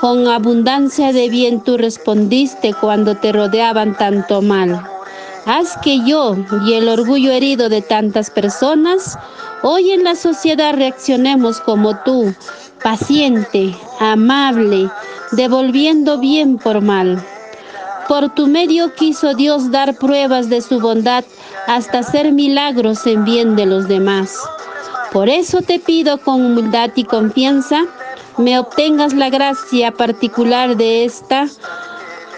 Con 0.00 0.26
abundancia 0.28 1.12
de 1.12 1.28
bien 1.28 1.62
tú 1.62 1.76
respondiste 1.76 2.74
cuando 2.74 3.16
te 3.16 3.32
rodeaban 3.32 3.96
tanto 3.96 4.42
mal. 4.42 4.82
Haz 5.46 5.76
que 5.82 6.04
yo 6.04 6.36
y 6.66 6.74
el 6.74 6.88
orgullo 6.88 7.30
herido 7.30 7.68
de 7.68 7.82
tantas 7.82 8.30
personas 8.30 9.18
hoy 9.62 9.90
en 9.90 10.04
la 10.04 10.14
sociedad 10.14 10.74
reaccionemos 10.74 11.60
como 11.60 11.96
tú, 12.02 12.34
paciente, 12.82 13.74
amable, 14.00 14.90
devolviendo 15.32 16.18
bien 16.18 16.58
por 16.58 16.80
mal. 16.80 17.22
Por 18.08 18.30
tu 18.34 18.48
medio 18.48 18.94
quiso 18.94 19.34
Dios 19.34 19.70
dar 19.70 19.96
pruebas 19.96 20.48
de 20.48 20.60
su 20.62 20.80
bondad 20.80 21.24
hasta 21.66 22.00
hacer 22.00 22.32
milagros 22.32 23.06
en 23.06 23.24
bien 23.24 23.54
de 23.54 23.66
los 23.66 23.86
demás. 23.86 24.36
Por 25.12 25.28
eso 25.28 25.60
te 25.60 25.80
pido 25.80 26.18
con 26.18 26.44
humildad 26.44 26.90
y 26.94 27.04
confianza, 27.04 27.84
me 28.38 28.58
obtengas 28.58 29.12
la 29.12 29.28
gracia 29.28 29.90
particular 29.90 30.76
de 30.76 31.04
esta. 31.04 31.48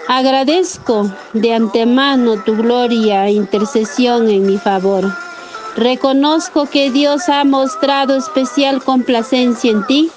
Agradezco 0.08 1.10
de 1.34 1.54
antemano 1.54 2.42
tu 2.42 2.56
gloria 2.56 3.26
e 3.26 3.32
intercesión 3.32 4.28
en 4.30 4.46
mi 4.46 4.56
favor. 4.56 5.04
Reconozco 5.76 6.66
que 6.66 6.90
Dios 6.90 7.28
ha 7.28 7.44
mostrado 7.44 8.16
especial 8.16 8.82
complacencia 8.82 9.70
en 9.70 9.86
ti 9.86 10.10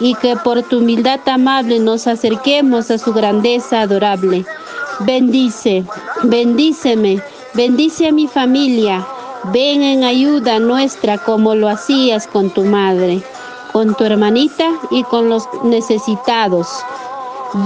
y 0.00 0.14
que 0.14 0.36
por 0.36 0.62
tu 0.62 0.78
humildad 0.78 1.20
amable 1.26 1.80
nos 1.80 2.06
acerquemos 2.06 2.90
a 2.90 2.98
su 2.98 3.12
grandeza 3.12 3.82
adorable. 3.82 4.44
Bendice, 5.00 5.84
bendíceme, 6.22 7.20
bendice 7.54 8.08
a 8.08 8.12
mi 8.12 8.26
familia, 8.28 9.06
Ven 9.52 9.82
en 9.82 10.04
ayuda 10.04 10.58
nuestra 10.58 11.18
como 11.18 11.54
lo 11.54 11.68
hacías 11.68 12.26
con 12.26 12.50
tu 12.50 12.64
madre. 12.64 13.22
con 13.72 13.94
tu 13.94 14.04
hermanita 14.04 14.70
y 14.90 15.02
con 15.04 15.28
los 15.28 15.46
necesitados. 15.62 16.66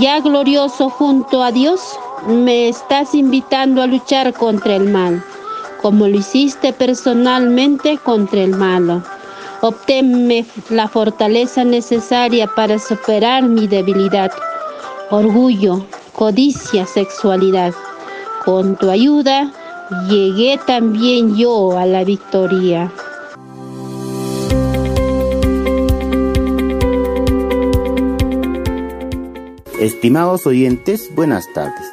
Ya 0.01 0.19
glorioso 0.19 0.91
junto 0.91 1.41
a 1.41 1.53
Dios, 1.53 1.81
me 2.27 2.69
estás 2.69 3.15
invitando 3.15 3.81
a 3.81 3.87
luchar 3.87 4.33
contra 4.33 4.75
el 4.75 4.89
mal, 4.91 5.23
como 5.81 6.09
lo 6.09 6.19
hiciste 6.19 6.73
personalmente 6.73 7.97
contra 7.99 8.41
el 8.41 8.57
malo. 8.57 9.03
Obténme 9.61 10.45
la 10.69 10.89
fortaleza 10.89 11.63
necesaria 11.63 12.49
para 12.57 12.81
superar 12.81 13.45
mi 13.45 13.69
debilidad, 13.69 14.33
orgullo, 15.11 15.87
codicia, 16.13 16.87
sexualidad. 16.87 17.73
Con 18.45 18.75
tu 18.77 18.91
ayuda 18.91 19.53
llegué 20.09 20.59
también 20.67 21.37
yo 21.37 21.77
a 21.79 21.87
la 21.87 22.05
victoria. 22.05 22.93
Estimados 29.81 30.47
oyentes, 30.47 31.11
buenas 31.15 31.53
tardes. 31.53 31.87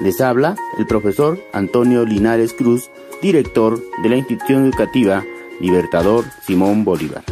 Les 0.00 0.20
habla 0.20 0.56
el 0.78 0.86
profesor 0.86 1.38
Antonio 1.52 2.04
Linares 2.04 2.52
Cruz, 2.54 2.90
director 3.22 3.80
de 4.02 4.08
la 4.08 4.16
institución 4.16 4.64
educativa 4.64 5.24
Libertador 5.60 6.24
Simón 6.46 6.84
Bolívar. 6.84 7.22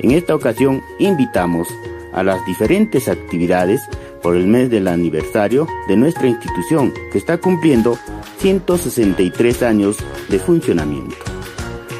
En 0.00 0.10
esta 0.10 0.34
ocasión 0.34 0.82
invitamos 0.98 1.68
a 2.12 2.22
las 2.22 2.44
diferentes 2.46 3.08
actividades 3.08 3.88
por 4.22 4.36
el 4.36 4.46
mes 4.46 4.70
del 4.70 4.88
aniversario 4.88 5.66
de 5.88 5.96
nuestra 5.96 6.26
institución 6.26 6.92
que 7.12 7.18
está 7.18 7.38
cumpliendo 7.38 7.98
163 8.38 9.62
años 9.62 9.96
de 10.28 10.38
funcionamiento. 10.38 11.16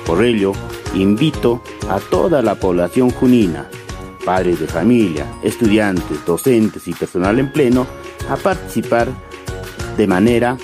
Por 0.06 0.24
ello, 0.24 0.52
invito 0.94 1.62
a 1.88 1.98
toda 2.00 2.42
la 2.42 2.54
población 2.54 3.10
junina, 3.10 3.66
padres 4.24 4.60
de 4.60 4.66
familia, 4.66 5.26
estudiantes, 5.42 6.24
docentes 6.24 6.86
y 6.88 6.92
personal 6.92 7.38
en 7.38 7.52
pleno 7.52 7.86
a 8.28 8.36
participar 8.36 9.08
de 9.96 10.06
manera 10.06 10.56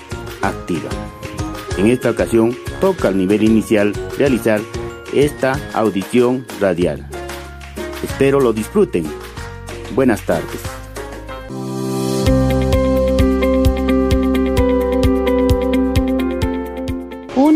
activa. 0.43 0.91
En 1.77 1.89
esta 1.89 2.11
ocasión 2.11 2.57
toca 2.81 3.09
al 3.09 3.17
nivel 3.17 3.43
inicial 3.43 3.93
realizar 4.17 4.61
esta 5.13 5.59
audición 5.73 6.47
radial. 6.61 7.07
Espero 8.03 8.41
lo 8.41 8.53
disfruten. 8.53 9.05
Buenas 9.95 10.23
tardes. 10.23 10.84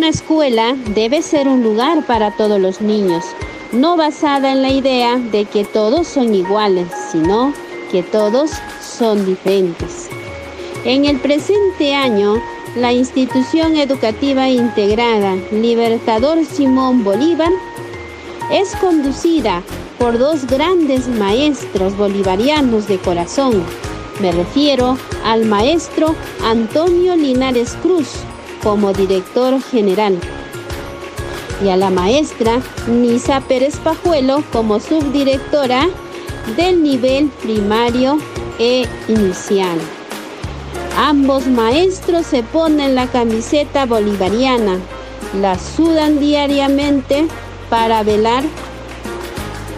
Escuela 0.09 0.75
debe 0.95 1.21
ser 1.21 1.49
un 1.49 1.63
lugar 1.63 2.07
para 2.07 2.31
todos 2.31 2.59
los 2.59 2.81
niños, 2.81 3.25
no 3.73 3.97
basada 3.97 4.53
en 4.53 4.63
la 4.63 4.71
idea 4.71 5.19
de 5.19 5.45
que 5.45 5.65
todos 5.65 6.07
son 6.09 6.35
iguales, 6.35 6.89
sino 7.13 7.53
que 7.93 8.03
todos 8.03 8.51
son 8.81 9.27
diferentes. 9.27 10.09
En 10.85 11.05
el 11.05 11.21
presente 11.21 11.95
año, 11.95 12.43
la 12.75 12.93
institución 12.93 13.77
educativa 13.77 14.49
integrada 14.49 15.37
Libertador 15.53 16.45
Simón 16.45 17.05
Bolívar 17.05 17.53
es 18.51 18.75
conducida 18.77 19.63
por 19.99 20.19
dos 20.19 20.47
grandes 20.47 21.07
maestros 21.07 21.97
bolivarianos 21.97 22.89
de 22.89 22.99
corazón. 22.99 23.63
Me 24.21 24.33
refiero 24.33 24.97
al 25.25 25.45
maestro 25.45 26.15
Antonio 26.43 27.15
Linares 27.15 27.77
Cruz, 27.83 28.09
como 28.63 28.93
director 28.93 29.61
general 29.63 30.19
y 31.65 31.69
a 31.71 31.77
la 31.77 31.91
maestra 31.91 32.61
Nisa 32.87 33.41
Pérez 33.41 33.77
Pajuelo 33.77 34.43
como 34.53 34.81
subdirectora 34.81 35.89
del 36.57 36.83
nivel 36.83 37.29
primario 37.43 38.19
e 38.59 38.87
inicial. 39.09 39.79
Ambos 40.97 41.47
maestros 41.47 42.27
se 42.27 42.43
ponen 42.43 42.95
la 42.95 43.07
camiseta 43.07 43.87
bolivariana, 43.87 44.79
la 45.41 45.59
sudan 45.59 46.19
diariamente 46.19 47.27
para 47.71 48.03
velar 48.03 48.43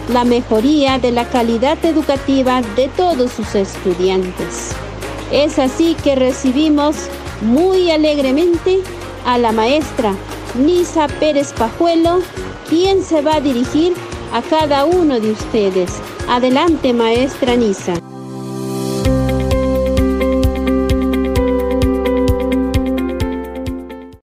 la 0.09 0.23
mejoría 0.23 0.97
de 0.99 1.11
la 1.11 1.25
calidad 1.29 1.83
educativa 1.85 2.61
de 2.75 2.87
todos 2.89 3.31
sus 3.31 3.55
estudiantes. 3.55 4.71
Es 5.31 5.59
así 5.59 5.95
que 6.03 6.15
recibimos 6.15 6.95
muy 7.41 7.91
alegremente 7.91 8.81
a 9.25 9.37
la 9.37 9.51
maestra 9.51 10.15
Nisa 10.55 11.07
Pérez 11.07 11.53
Pajuelo, 11.53 12.21
quien 12.69 13.03
se 13.03 13.21
va 13.21 13.35
a 13.35 13.41
dirigir 13.41 13.93
a 14.33 14.41
cada 14.41 14.85
uno 14.85 15.19
de 15.19 15.31
ustedes. 15.31 15.91
Adelante, 16.27 16.93
maestra 16.93 17.55
Nisa. 17.55 17.93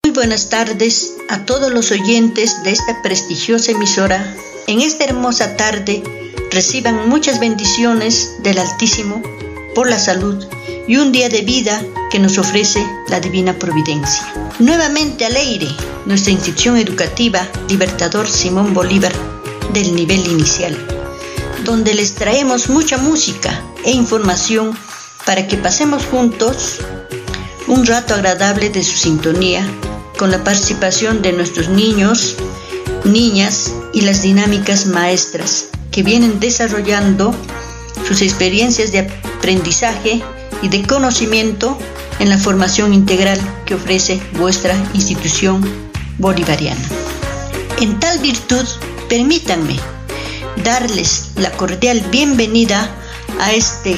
Muy 0.05 0.13
buenas 0.15 0.49
tardes 0.49 1.17
a 1.29 1.45
todos 1.45 1.73
los 1.73 1.91
oyentes 1.91 2.63
de 2.65 2.73
esta 2.73 3.03
prestigiosa 3.03 3.73
emisora. 3.73 4.35
En 4.67 4.81
esta 4.81 5.05
hermosa 5.05 5.57
tarde 5.57 6.03
reciban 6.51 7.09
muchas 7.09 7.41
bendiciones 7.41 8.43
del 8.43 8.59
Altísimo 8.59 9.23
por 9.79 9.89
la 9.89 10.01
salud 10.01 10.45
y 10.89 10.97
un 10.97 11.13
día 11.13 11.29
de 11.29 11.43
vida 11.43 11.81
que 12.11 12.19
nos 12.19 12.37
ofrece 12.37 12.85
la 13.07 13.21
Divina 13.21 13.61
Providencia. 13.61 14.27
Nuevamente 14.59 15.25
al 15.25 15.37
aire, 15.37 15.69
nuestra 16.05 16.33
institución 16.33 16.77
educativa 16.77 17.47
Libertador 17.69 18.29
Simón 18.29 18.75
Bolívar 18.75 19.13
del 19.73 19.95
nivel 19.95 20.27
inicial, 20.27 20.77
donde 21.63 21.95
les 21.95 22.17
traemos 22.17 22.69
mucha 22.69 22.99
música 22.99 23.63
e 23.85 23.93
información 23.93 24.77
para 25.25 25.47
que 25.47 25.57
pasemos 25.57 26.05
juntos 26.07 26.79
un 27.69 27.87
rato 27.87 28.15
agradable 28.15 28.71
de 28.71 28.83
su 28.83 28.97
sintonía 28.97 29.65
con 30.19 30.33
la 30.33 30.43
participación 30.43 31.23
de 31.23 31.35
nuestros 31.35 31.69
niños, 31.69 32.35
niñas 33.05 33.73
y 33.93 34.01
las 34.01 34.23
dinámicas 34.23 34.87
maestras 34.87 35.67
que 35.93 36.03
vienen 36.03 36.41
desarrollando 36.41 37.33
sus 38.07 38.23
experiencias 38.23 38.93
de 38.93 39.01
aprendizaje 39.39 40.23
y 40.63 40.69
de 40.69 40.87
conocimiento 40.87 41.79
en 42.19 42.31
la 42.31 42.39
formación 42.39 42.95
integral 42.95 43.41
que 43.65 43.75
ofrece 43.75 44.21
vuestra 44.33 44.75
institución 44.95 45.65
bolivariana. 46.19 46.81
En 47.81 48.01
tal 48.01 48.19
virtud, 48.19 48.67
permítanme 49.09 49.77
darles 50.65 51.31
la 51.37 51.53
cordial 51.53 52.01
bienvenida 52.11 52.91
a 53.41 53.53
este 53.53 53.97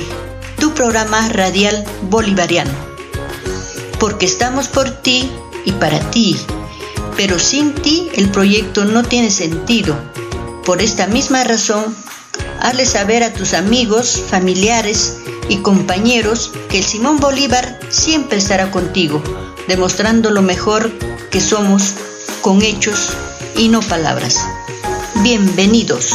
tu 0.58 0.74
programa 0.74 1.26
radial 1.30 1.84
bolivariano, 2.02 2.72
porque 3.98 4.26
estamos 4.26 4.68
por 4.68 4.90
ti 4.90 5.30
y 5.64 5.72
para 5.72 5.98
ti, 6.10 6.36
pero 7.16 7.38
sin 7.38 7.74
ti 7.74 8.10
el 8.14 8.28
proyecto 8.28 8.84
no 8.84 9.02
tiene 9.02 9.30
sentido. 9.30 9.96
Por 10.64 10.82
esta 10.82 11.06
misma 11.06 11.42
razón, 11.44 11.96
hazle 12.60 12.84
saber 12.84 13.22
a 13.22 13.32
tus 13.32 13.54
amigos, 13.54 14.22
familiares 14.28 15.16
y 15.48 15.58
compañeros 15.58 16.52
que 16.68 16.78
el 16.78 16.84
Simón 16.84 17.18
Bolívar 17.18 17.78
siempre 17.88 18.38
estará 18.38 18.70
contigo, 18.70 19.22
demostrando 19.66 20.30
lo 20.30 20.42
mejor 20.42 20.90
que 21.30 21.40
somos 21.40 21.94
con 22.42 22.62
hechos 22.62 23.16
y 23.56 23.68
no 23.68 23.80
palabras. 23.80 24.46
Bienvenidos. 25.22 26.12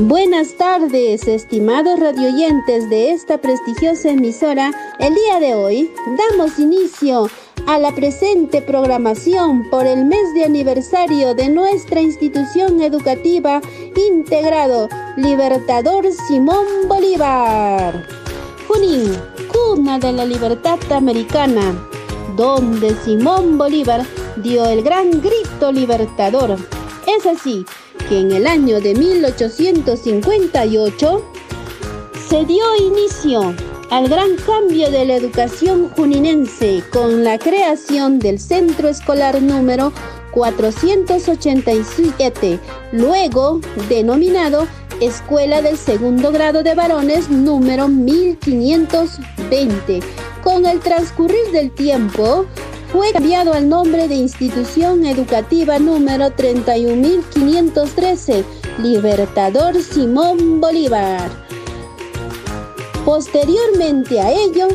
Buenas 0.00 0.56
tardes, 0.56 1.28
estimados 1.28 1.98
radioyentes 2.00 2.88
de 2.90 3.12
esta 3.12 3.38
prestigiosa 3.38 4.10
emisora. 4.10 4.72
El 4.98 5.14
día 5.14 5.40
de 5.40 5.54
hoy 5.54 5.90
damos 6.16 6.58
inicio 6.58 7.28
a 7.72 7.78
la 7.78 7.94
presente 7.94 8.60
programación 8.60 9.70
por 9.70 9.86
el 9.86 10.04
mes 10.04 10.34
de 10.34 10.44
aniversario 10.44 11.34
de 11.34 11.48
nuestra 11.48 12.02
institución 12.02 12.82
educativa 12.82 13.62
integrado 13.96 14.90
Libertador 15.16 16.04
Simón 16.28 16.66
Bolívar. 16.86 18.06
Junín, 18.68 19.16
cuna 19.50 19.98
de 19.98 20.12
la 20.12 20.26
libertad 20.26 20.78
americana, 20.90 21.88
donde 22.36 22.94
Simón 23.06 23.56
Bolívar 23.56 24.04
dio 24.36 24.66
el 24.66 24.82
gran 24.82 25.22
grito 25.22 25.72
libertador. 25.72 26.58
Es 27.06 27.24
así 27.24 27.64
que 28.06 28.18
en 28.18 28.32
el 28.32 28.46
año 28.46 28.82
de 28.82 28.94
1858 28.94 31.24
se 32.28 32.44
dio 32.44 32.76
inicio 32.76 33.54
al 33.92 34.08
gran 34.08 34.34
cambio 34.46 34.90
de 34.90 35.04
la 35.04 35.16
educación 35.16 35.90
juninense 35.90 36.82
con 36.90 37.22
la 37.24 37.38
creación 37.38 38.18
del 38.18 38.40
Centro 38.40 38.88
Escolar 38.88 39.42
número 39.42 39.92
487, 40.30 42.58
luego 42.92 43.60
denominado 43.90 44.66
Escuela 45.02 45.60
del 45.60 45.76
Segundo 45.76 46.32
Grado 46.32 46.62
de 46.62 46.74
Varones 46.74 47.28
número 47.28 47.88
1520. 47.88 50.00
Con 50.42 50.64
el 50.64 50.80
transcurrir 50.80 51.50
del 51.52 51.70
tiempo, 51.70 52.46
fue 52.90 53.12
cambiado 53.12 53.52
al 53.52 53.68
nombre 53.68 54.08
de 54.08 54.14
Institución 54.14 55.04
Educativa 55.04 55.78
número 55.78 56.30
31513, 56.30 58.42
Libertador 58.78 59.82
Simón 59.82 60.62
Bolívar. 60.62 61.41
Posteriormente 63.04 64.20
a 64.20 64.30
ello, 64.30 64.68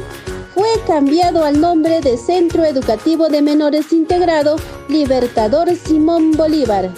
fue 0.53 0.67
cambiado 0.85 1.45
al 1.45 1.61
nombre 1.61 2.01
de 2.01 2.17
Centro 2.17 2.65
Educativo 2.65 3.29
de 3.29 3.41
Menores 3.41 3.93
Integrado 3.93 4.57
Libertador 4.89 5.73
Simón 5.75 6.31
Bolívar. 6.31 6.91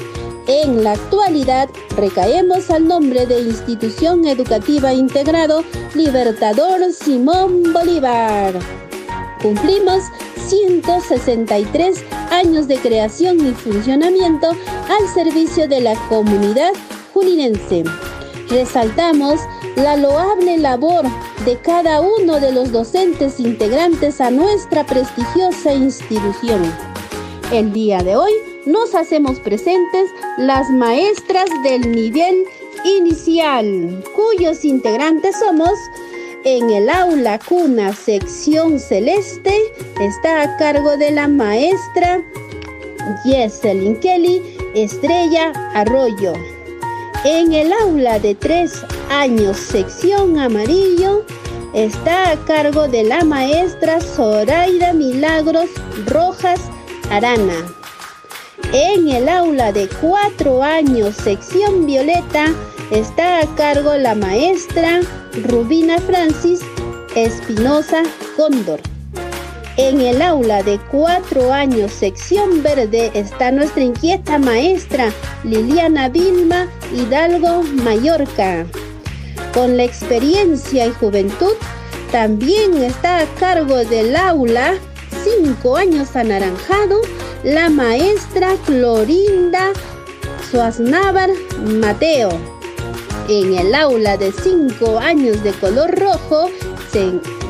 En 0.48 0.84
la 0.84 0.94
actualidad 0.94 1.70
recaemos 1.96 2.72
al 2.72 2.88
nombre 2.88 3.28
de 3.28 3.42
Institución 3.42 4.26
Educativa 4.26 4.92
Integrado 4.92 5.64
Libertador 5.94 6.92
Simón 6.94 7.74
Bolívar. 7.74 8.58
Cumplimos 9.40 10.02
163 10.48 12.04
años 12.32 12.68
de 12.68 12.78
creación 12.78 13.46
y 13.46 13.52
funcionamiento 13.52 14.50
al 14.50 15.08
servicio 15.14 15.68
de 15.68 15.82
la 15.82 15.94
comunidad 16.08 16.72
juninense. 17.14 17.84
Resaltamos 18.50 19.40
la 19.76 19.96
loable 19.96 20.58
labor 20.58 21.06
de 21.46 21.58
cada 21.58 22.02
uno 22.02 22.40
de 22.40 22.52
los 22.52 22.72
docentes 22.72 23.40
integrantes 23.40 24.20
a 24.20 24.32
nuestra 24.32 24.86
prestigiosa 24.86 25.74
institución. 25.74 26.62
El 27.52 27.72
día 27.72 28.02
de 28.02 28.16
hoy 28.16 28.32
nos 28.66 28.96
hacemos 28.96 29.40
presentes 29.40 30.10
las 30.38 30.70
maestras 30.72 31.48
del 31.64 31.92
nivel 31.92 32.44
inicial, 32.84 34.04
cuyos 34.16 34.66
integrantes 34.66 35.38
somos 35.38 35.74
en 36.44 36.70
el 36.70 36.90
aula 36.90 37.38
cuna 37.38 37.94
sección 37.94 38.80
celeste, 38.80 39.54
está 40.02 40.42
a 40.42 40.58
cargo 40.58 40.98
de 40.98 41.12
la 41.12 41.28
maestra 41.28 42.24
Jesselyn 43.24 44.00
Kelly 44.00 44.42
Estrella 44.74 45.52
Arroyo. 45.74 46.34
En 47.26 47.52
el 47.52 47.74
aula 47.74 48.18
de 48.18 48.34
tres 48.34 48.86
años 49.10 49.58
sección 49.58 50.40
amarillo 50.40 51.26
está 51.74 52.32
a 52.32 52.38
cargo 52.46 52.88
de 52.88 53.04
la 53.04 53.26
maestra 53.26 54.00
Zoraida 54.00 54.94
Milagros 54.94 55.70
Rojas 56.08 56.62
Arana. 57.12 57.66
En 58.72 59.10
el 59.10 59.28
aula 59.28 59.74
de 59.74 59.90
cuatro 60.00 60.64
años 60.64 61.14
sección 61.16 61.86
violeta 61.86 62.54
está 62.90 63.40
a 63.40 63.56
cargo 63.56 63.98
la 63.98 64.16
maestra 64.16 65.02
Rubina 65.44 66.00
Francis 66.00 66.62
Espinosa 67.16 68.04
Cóndor. 68.38 68.80
En 69.78 70.02
el 70.02 70.22
aula 70.22 70.62
de 70.64 70.80
cuatro 70.92 71.54
años 71.54 71.92
sección 71.92 72.62
verde 72.62 73.12
está 73.14 73.52
nuestra 73.52 73.82
inquieta 73.82 74.38
maestra 74.38 75.12
Liliana 75.44 76.10
Vilma 76.10 76.68
Hidalgo 76.94 77.64
Mallorca. 77.64 78.66
Con 79.54 79.78
la 79.78 79.84
experiencia 79.84 80.86
y 80.86 80.92
juventud, 80.92 81.54
también 82.12 82.84
está 82.84 83.20
a 83.20 83.26
cargo 83.40 83.78
del 83.86 84.16
aula, 84.16 84.74
cinco 85.24 85.78
años 85.78 86.16
anaranjado, 86.16 87.02
la 87.44 87.70
maestra 87.70 88.56
Clorinda 88.66 89.72
Suaznávar 90.52 91.30
Mateo. 91.80 92.30
En 93.28 93.54
el 93.54 93.76
aula 93.76 94.18
de 94.18 94.32
cinco 94.32 94.98
años 94.98 95.44
de 95.44 95.52
color 95.54 95.92
rojo 95.98 96.50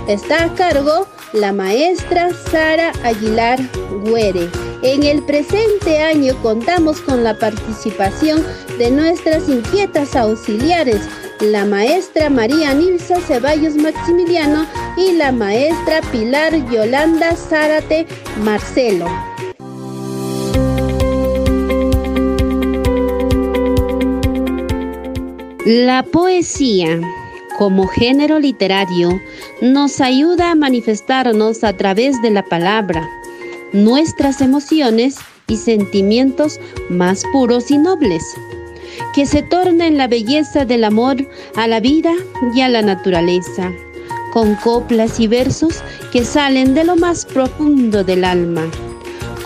está 0.07 0.43
a 0.43 0.53
cargo 0.53 1.07
la 1.33 1.53
maestra 1.53 2.29
Sara 2.51 2.91
Aguilar 3.03 3.59
Güere. 4.05 4.49
En 4.81 5.03
el 5.03 5.23
presente 5.23 5.99
año 6.01 6.33
contamos 6.41 7.01
con 7.01 7.23
la 7.23 7.37
participación 7.37 8.43
de 8.77 8.91
nuestras 8.91 9.49
inquietas 9.49 10.15
auxiliares, 10.15 11.01
la 11.41 11.65
maestra 11.65 12.29
María 12.29 12.73
Nilsa 12.73 13.19
Ceballos 13.21 13.75
Maximiliano 13.75 14.65
y 14.97 15.13
la 15.13 15.31
maestra 15.31 16.01
Pilar 16.11 16.53
Yolanda 16.69 17.35
Zárate 17.35 18.07
Marcelo. 18.41 19.07
La 25.65 26.03
poesía 26.03 26.99
como 27.59 27.87
género 27.87 28.39
literario 28.39 29.21
nos 29.61 29.99
ayuda 29.99 30.51
a 30.51 30.55
manifestarnos 30.55 31.65
a 31.65 31.73
través 31.73 32.21
de 32.21 32.31
la 32.31 32.43
palabra 32.45 33.05
nuestras 33.73 34.39
emociones 34.39 35.17
y 35.47 35.57
sentimientos 35.57 36.57
más 36.89 37.23
puros 37.33 37.69
y 37.69 37.77
nobles 37.77 38.23
que 39.13 39.25
se 39.25 39.41
torna 39.41 39.87
en 39.87 39.97
la 39.97 40.07
belleza 40.07 40.63
del 40.63 40.85
amor 40.85 41.17
a 41.57 41.67
la 41.67 41.81
vida 41.81 42.13
y 42.55 42.61
a 42.61 42.69
la 42.69 42.81
naturaleza, 42.81 43.73
con 44.31 44.55
coplas 44.55 45.19
y 45.19 45.27
versos 45.27 45.83
que 46.13 46.23
salen 46.23 46.73
de 46.73 46.85
lo 46.85 46.95
más 46.95 47.25
profundo 47.25 48.05
del 48.05 48.23
alma. 48.23 48.69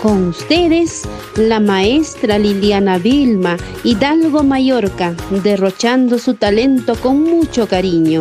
Con 0.04 0.28
ustedes, 0.28 1.08
la 1.34 1.60
maestra 1.60 2.38
Liliana 2.38 2.98
Vilma 2.98 3.56
Hidalgo 3.84 4.42
Mallorca, 4.42 5.16
derrochando 5.42 6.18
su 6.18 6.34
talento 6.34 6.94
con 7.00 7.22
mucho 7.22 7.66
cariño. 7.66 8.20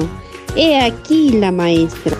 He 0.55 0.79
aquí 0.79 1.33
la 1.33 1.51
maestra. 1.51 2.15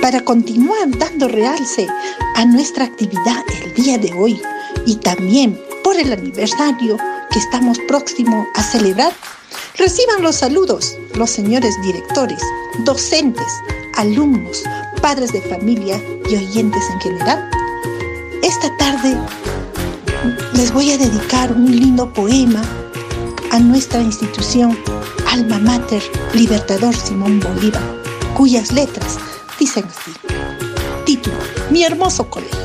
para 0.00 0.20
continuar 0.20 0.88
dando 0.96 1.26
realce 1.26 1.88
a 2.36 2.44
nuestra 2.44 2.84
actividad 2.84 3.42
el 3.64 3.74
día 3.74 3.98
de 3.98 4.12
hoy 4.12 4.40
y 4.86 4.94
también 4.94 5.60
por 5.82 5.96
el 5.96 6.12
aniversario 6.12 6.96
que 7.32 7.40
estamos 7.40 7.80
próximo 7.88 8.46
a 8.54 8.62
celebrar, 8.62 9.12
reciban 9.78 10.22
los 10.22 10.36
saludos 10.36 10.96
los 11.14 11.30
señores 11.30 11.74
directores, 11.82 12.40
docentes, 12.80 13.46
alumnos, 13.94 14.62
padres 15.00 15.32
de 15.32 15.40
familia 15.42 16.02
y 16.28 16.36
oyentes 16.36 16.82
en 16.90 17.00
general. 17.00 17.50
Esta 18.42 18.74
tarde 18.76 19.16
les 20.54 20.72
voy 20.72 20.92
a 20.92 20.98
dedicar 20.98 21.52
un 21.52 21.70
lindo 21.70 22.12
poema 22.12 22.62
a 23.50 23.58
nuestra 23.58 24.00
institución 24.00 24.76
Alma 25.26 25.58
Mater 25.58 26.02
Libertador 26.34 26.94
Simón 26.94 27.40
Bolívar, 27.40 27.82
cuyas 28.34 28.72
letras 28.72 29.18
dicen 29.58 29.84
así. 29.84 30.12
Título, 31.04 31.36
mi 31.70 31.84
hermoso 31.84 32.28
colegio. 32.28 32.58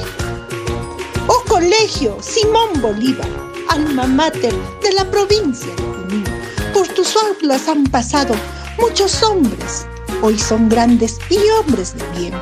Oh 1.27 1.43
colegio, 1.47 2.17
Simón 2.21 2.81
Bolívar, 2.81 3.29
alma 3.69 4.07
mater 4.07 4.53
de 4.81 4.93
la 4.93 5.09
provincia 5.09 5.73
de 5.75 5.83
Junín. 5.83 6.30
Por 6.73 6.87
tus 6.87 7.15
aulas 7.15 7.67
han 7.67 7.83
pasado 7.85 8.33
muchos 8.79 9.21
hombres, 9.23 9.85
hoy 10.21 10.37
son 10.37 10.69
grandes 10.69 11.19
y 11.29 11.37
hombres 11.59 11.93
de 11.95 12.19
bien. 12.19 12.33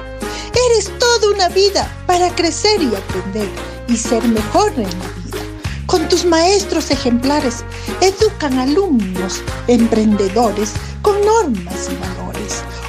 Eres 0.71 0.91
toda 0.99 1.33
una 1.33 1.49
vida 1.49 1.91
para 2.05 2.33
crecer 2.35 2.81
y 2.81 2.95
aprender 2.95 3.49
y 3.87 3.97
ser 3.97 4.23
mejor 4.27 4.71
en 4.75 4.83
la 4.83 4.89
vida. 5.23 5.43
Con 5.85 6.07
tus 6.09 6.25
maestros 6.25 6.91
ejemplares 6.91 7.63
educan 8.01 8.59
alumnos, 8.59 9.41
emprendedores 9.67 10.73
con 11.01 11.15
normas 11.25 11.89
y 11.89 11.95
valores 11.95 12.29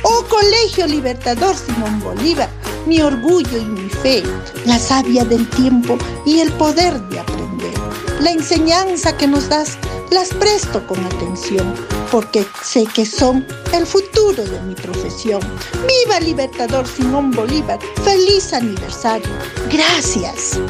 Oh 0.03 0.25
Colegio 0.29 0.87
Libertador 0.87 1.55
Simón 1.55 2.01
Bolívar, 2.01 2.49
mi 2.87 3.01
orgullo 3.01 3.59
y 3.59 3.65
mi 3.65 3.89
fe, 3.89 4.23
la 4.65 4.79
savia 4.79 5.25
del 5.25 5.49
tiempo 5.51 5.99
y 6.25 6.41
el 6.41 6.51
poder 6.53 6.99
de 7.09 7.21
aprender. 7.21 7.75
La 8.21 8.31
enseñanza 8.31 9.17
que 9.17 9.27
nos 9.27 9.49
das 9.49 9.77
las 10.11 10.31
presto 10.35 10.87
con 10.87 11.05
atención, 11.05 11.75
porque 12.11 12.45
sé 12.63 12.85
que 12.95 13.07
son 13.07 13.47
el 13.73 13.87
futuro 13.87 14.45
de 14.45 14.61
mi 14.63 14.75
profesión. 14.75 15.41
¡Viva 15.87 16.21
Libertador 16.21 16.87
Simón 16.87 17.31
Bolívar! 17.31 17.79
¡Feliz 18.05 18.53
aniversario! 18.53 19.29
Gracias. 19.71 20.61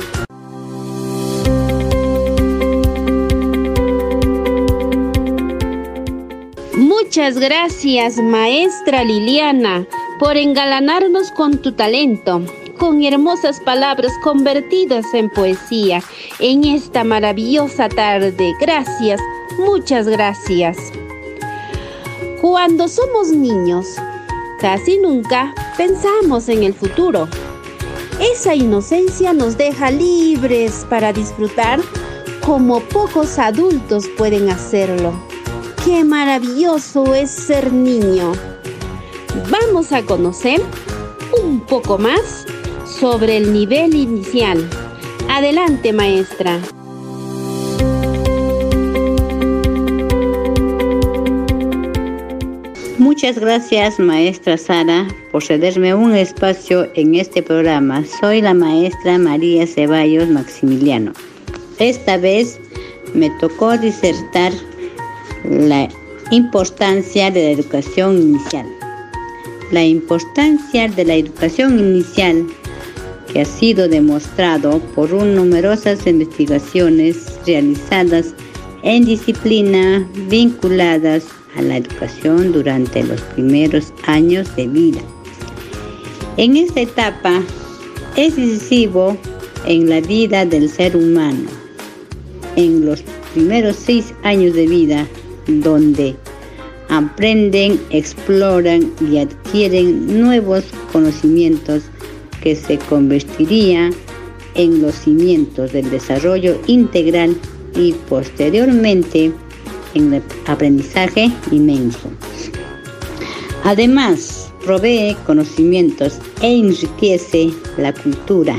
Muchas 6.74 7.38
gracias, 7.38 8.18
maestra 8.18 9.02
Liliana, 9.04 9.86
por 10.20 10.36
engalanarnos 10.36 11.30
con 11.32 11.58
tu 11.58 11.72
talento, 11.72 12.42
con 12.80 13.04
hermosas 13.04 13.60
palabras 13.60 14.10
convertidas 14.22 15.04
en 15.12 15.28
poesía 15.28 16.02
en 16.38 16.64
esta 16.64 17.04
maravillosa 17.04 17.90
tarde. 17.90 18.54
Gracias, 18.58 19.20
muchas 19.58 20.08
gracias. 20.08 20.78
Cuando 22.40 22.88
somos 22.88 23.28
niños, 23.28 23.96
casi 24.60 24.96
nunca 24.96 25.54
pensamos 25.76 26.48
en 26.48 26.62
el 26.62 26.72
futuro. 26.72 27.28
Esa 28.18 28.54
inocencia 28.54 29.34
nos 29.34 29.58
deja 29.58 29.90
libres 29.90 30.86
para 30.88 31.12
disfrutar 31.12 31.80
como 32.46 32.80
pocos 32.80 33.38
adultos 33.38 34.08
pueden 34.16 34.48
hacerlo. 34.48 35.12
qué 35.84 36.02
maravilloso 36.02 37.14
es 37.14 37.30
ser 37.30 37.74
niño. 37.74 38.32
Vamos 39.50 39.92
a 39.92 40.02
conocer 40.02 40.62
un 41.42 41.60
poco 41.60 41.98
más 41.98 42.46
sobre 43.00 43.38
el 43.38 43.54
nivel 43.54 43.94
inicial. 43.94 44.68
Adelante, 45.30 45.90
maestra. 45.90 46.60
Muchas 52.98 53.38
gracias, 53.38 53.98
maestra 53.98 54.58
Sara, 54.58 55.08
por 55.32 55.42
cederme 55.42 55.94
un 55.94 56.14
espacio 56.14 56.88
en 56.94 57.14
este 57.14 57.42
programa. 57.42 58.04
Soy 58.20 58.42
la 58.42 58.52
maestra 58.52 59.16
María 59.16 59.66
Ceballos 59.66 60.28
Maximiliano. 60.28 61.12
Esta 61.78 62.18
vez 62.18 62.60
me 63.14 63.30
tocó 63.40 63.78
disertar 63.78 64.52
la 65.44 65.88
importancia 66.30 67.30
de 67.30 67.44
la 67.44 67.50
educación 67.50 68.20
inicial. 68.20 68.66
La 69.72 69.84
importancia 69.84 70.88
de 70.88 71.04
la 71.04 71.14
educación 71.14 71.78
inicial 71.78 72.46
que 73.32 73.40
ha 73.42 73.44
sido 73.44 73.88
demostrado 73.88 74.80
por 74.94 75.12
numerosas 75.12 76.06
investigaciones 76.06 77.38
realizadas 77.46 78.34
en 78.82 79.04
disciplina 79.04 80.08
vinculadas 80.28 81.26
a 81.56 81.62
la 81.62 81.76
educación 81.78 82.52
durante 82.52 83.02
los 83.02 83.20
primeros 83.20 83.92
años 84.06 84.54
de 84.56 84.68
vida. 84.68 85.00
En 86.36 86.56
esta 86.56 86.80
etapa 86.80 87.42
es 88.16 88.36
decisivo 88.36 89.16
en 89.66 89.88
la 89.88 90.00
vida 90.00 90.44
del 90.44 90.68
ser 90.68 90.96
humano. 90.96 91.48
En 92.56 92.84
los 92.84 93.02
primeros 93.34 93.76
seis 93.76 94.14
años 94.22 94.54
de 94.54 94.66
vida, 94.66 95.06
donde 95.46 96.16
aprenden, 96.88 97.80
exploran 97.90 98.90
y 99.00 99.18
adquieren 99.18 100.20
nuevos 100.20 100.64
conocimientos 100.92 101.84
que 102.42 102.56
se 102.56 102.78
convertirían 102.78 103.92
en 104.54 104.82
los 104.82 104.94
cimientos 104.94 105.72
del 105.72 105.90
desarrollo 105.90 106.60
integral 106.66 107.36
y 107.74 107.92
posteriormente 108.08 109.32
en 109.94 110.14
el 110.14 110.22
aprendizaje 110.46 111.30
inmenso. 111.50 112.10
Además, 113.64 114.50
provee 114.64 115.16
conocimientos 115.26 116.18
e 116.42 116.58
enriquece 116.58 117.50
la 117.76 117.92
cultura, 117.92 118.56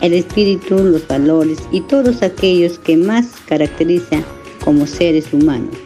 el 0.00 0.14
espíritu, 0.14 0.76
los 0.76 1.06
valores 1.06 1.58
y 1.72 1.80
todos 1.82 2.22
aquellos 2.22 2.78
que 2.78 2.96
más 2.96 3.26
caracterizan 3.46 4.24
como 4.64 4.86
seres 4.86 5.32
humanos. 5.32 5.76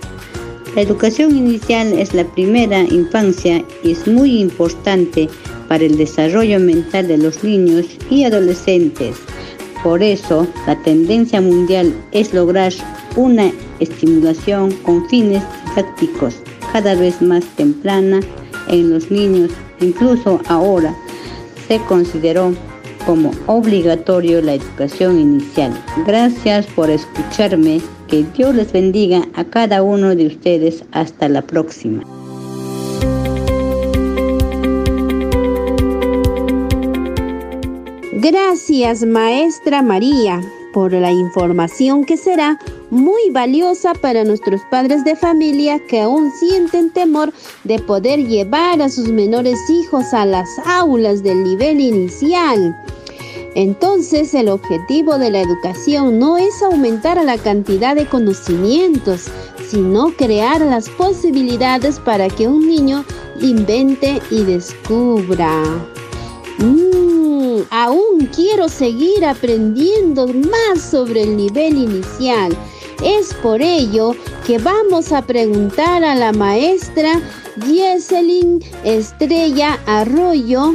La 0.75 0.83
educación 0.83 1.37
inicial 1.37 1.93
es 1.93 2.15
la 2.15 2.25
primera 2.25 2.81
infancia 2.81 3.65
y 3.85 3.93
es 3.93 4.09
muy 4.09 4.41
importante 4.41 5.29
para 5.75 5.87
el 5.87 5.97
desarrollo 5.97 6.61
mental 6.61 7.09
de 7.09 7.19
los 7.19 7.43
niños 7.43 7.87
y 8.09 8.23
adolescentes. 8.23 9.17
Por 9.83 10.05
eso, 10.05 10.47
la 10.69 10.81
tendencia 10.85 11.41
mundial 11.41 11.93
es 12.13 12.33
lograr 12.33 12.73
una 13.17 13.51
estimulación 13.81 14.71
con 14.85 15.09
fines 15.09 15.43
didácticos 15.67 16.37
cada 16.73 16.95
vez 16.95 17.21
más 17.21 17.45
temprana 17.57 18.21
en 18.69 18.91
los 18.91 19.11
niños. 19.11 19.51
Incluso 19.81 20.41
ahora 20.47 20.95
se 21.67 21.81
consideró 21.89 22.55
como 23.05 23.33
obligatorio 23.49 24.43
la 24.43 24.55
educación 24.55 25.19
inicial. 25.19 25.73
Gracias 26.07 26.67
por 26.67 26.89
escucharme. 26.89 27.81
Que 28.07 28.25
Dios 28.37 28.55
les 28.55 28.71
bendiga 28.71 29.27
a 29.35 29.43
cada 29.43 29.83
uno 29.83 30.15
de 30.15 30.29
ustedes. 30.29 30.85
Hasta 30.93 31.29
la 31.29 31.43
próxima. 31.43 32.05
Gracias, 38.25 39.05
maestra 39.05 39.83
María, 39.83 40.41
por 40.73 40.95
la 40.95 41.13
información 41.13 42.07
que 42.07 42.17
será 42.17 42.59
muy 42.89 43.29
valiosa 43.31 43.93
para 43.93 44.25
nuestros 44.25 44.63
padres 44.71 45.05
de 45.05 45.15
familia 45.15 45.79
que 45.91 46.01
aún 46.01 46.33
sienten 46.33 46.91
temor 46.91 47.35
de 47.65 47.79
poder 47.81 48.27
llevar 48.27 48.81
a 48.81 48.89
sus 48.89 49.11
menores 49.11 49.59
hijos 49.69 50.15
a 50.15 50.25
las 50.25 50.49
aulas 50.65 51.23
del 51.23 51.45
nivel 51.45 51.79
inicial. 51.79 52.75
Entonces 53.57 54.33
el 54.33 54.49
objetivo 54.49 55.19
de 55.19 55.31
la 55.31 55.43
educación 55.43 56.19
no 56.19 56.39
es 56.39 56.63
aumentar 56.63 57.23
la 57.23 57.37
cantidad 57.37 57.95
de 57.95 58.09
conocimientos, 58.09 59.27
sino 59.69 60.17
crear 60.17 60.63
las 60.63 60.89
posibilidades 60.89 62.01
para 62.01 62.29
que 62.29 62.49
un 62.49 62.67
niño 62.67 63.05
invente 63.43 64.19
y 64.31 64.45
descubra. 64.45 65.63
Aún 67.71 68.29
quiero 68.35 68.69
seguir 68.69 69.25
aprendiendo 69.25 70.29
más 70.29 70.83
sobre 70.83 71.23
el 71.23 71.37
nivel 71.37 71.77
inicial. 71.77 72.57
Es 73.03 73.35
por 73.35 73.61
ello 73.61 74.15
que 74.47 74.59
vamos 74.59 75.13
a 75.13 75.23
preguntar 75.23 76.05
a 76.05 76.15
la 76.15 76.33
maestra 76.33 77.21
Jesselyn 77.67 78.63
Estrella 78.85 79.79
Arroyo 79.87 80.75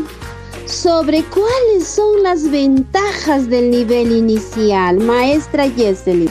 sobre 0.65 1.23
cuáles 1.23 1.88
son 1.88 2.23
las 2.23 2.49
ventajas 2.49 3.49
del 3.49 3.71
nivel 3.71 4.12
inicial. 4.12 4.99
Maestra 4.99 5.69
Jesselyn. 5.69 6.30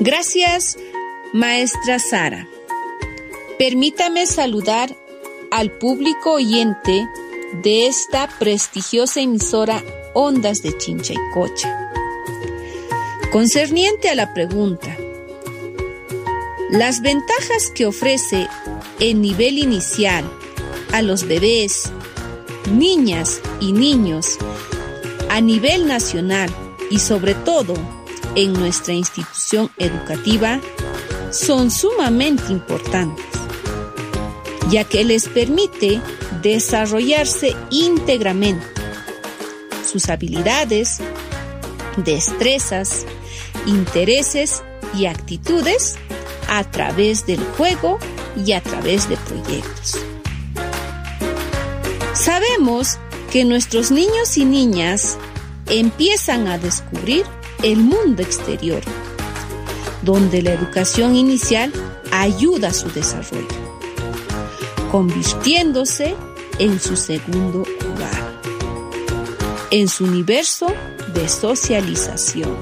Gracias, 0.00 0.76
maestra 1.32 1.98
Sara. 1.98 2.48
Permítame 3.58 4.26
saludar 4.26 4.94
al 5.50 5.72
público 5.72 6.34
oyente 6.34 7.08
de 7.64 7.88
esta 7.88 8.28
prestigiosa 8.38 9.20
emisora 9.20 9.82
Ondas 10.14 10.62
de 10.62 10.78
Chincha 10.78 11.14
y 11.14 11.34
Cocha. 11.34 11.90
Concerniente 13.32 14.10
a 14.10 14.14
la 14.14 14.32
pregunta, 14.32 14.96
las 16.70 17.02
ventajas 17.02 17.72
que 17.74 17.86
ofrece 17.86 18.46
el 19.00 19.20
nivel 19.20 19.58
inicial 19.58 20.30
a 20.92 21.02
los 21.02 21.26
bebés, 21.26 21.90
niñas 22.72 23.40
y 23.60 23.72
niños 23.72 24.38
a 25.30 25.40
nivel 25.40 25.88
nacional 25.88 26.48
y 26.90 27.00
sobre 27.00 27.34
todo 27.34 27.74
en 28.36 28.52
nuestra 28.52 28.94
institución 28.94 29.68
educativa 29.78 30.60
son 31.32 31.70
sumamente 31.70 32.52
importantes, 32.52 33.37
ya 34.70 34.84
que 34.84 35.04
les 35.04 35.28
permite 35.28 36.00
desarrollarse 36.42 37.54
íntegramente. 37.70 38.66
Sus 39.90 40.08
habilidades, 40.08 40.98
destrezas, 41.96 43.06
intereses 43.66 44.62
y 44.94 45.06
actitudes 45.06 45.96
a 46.48 46.64
través 46.64 47.26
del 47.26 47.40
juego 47.56 47.98
y 48.44 48.52
a 48.52 48.62
través 48.62 49.08
de 49.08 49.16
proyectos. 49.16 49.98
Sabemos 52.14 52.98
que 53.30 53.44
nuestros 53.44 53.90
niños 53.90 54.36
y 54.36 54.44
niñas 54.44 55.16
empiezan 55.68 56.46
a 56.46 56.58
descubrir 56.58 57.24
el 57.62 57.78
mundo 57.78 58.22
exterior, 58.22 58.82
donde 60.02 60.42
la 60.42 60.52
educación 60.52 61.16
inicial 61.16 61.72
ayuda 62.10 62.68
a 62.68 62.74
su 62.74 62.90
desarrollo 62.90 63.68
convirtiéndose 64.90 66.14
en 66.58 66.80
su 66.80 66.96
segundo 66.96 67.60
hogar, 67.60 68.40
en 69.70 69.88
su 69.88 70.04
universo 70.04 70.66
de 71.14 71.28
socialización. 71.28 72.56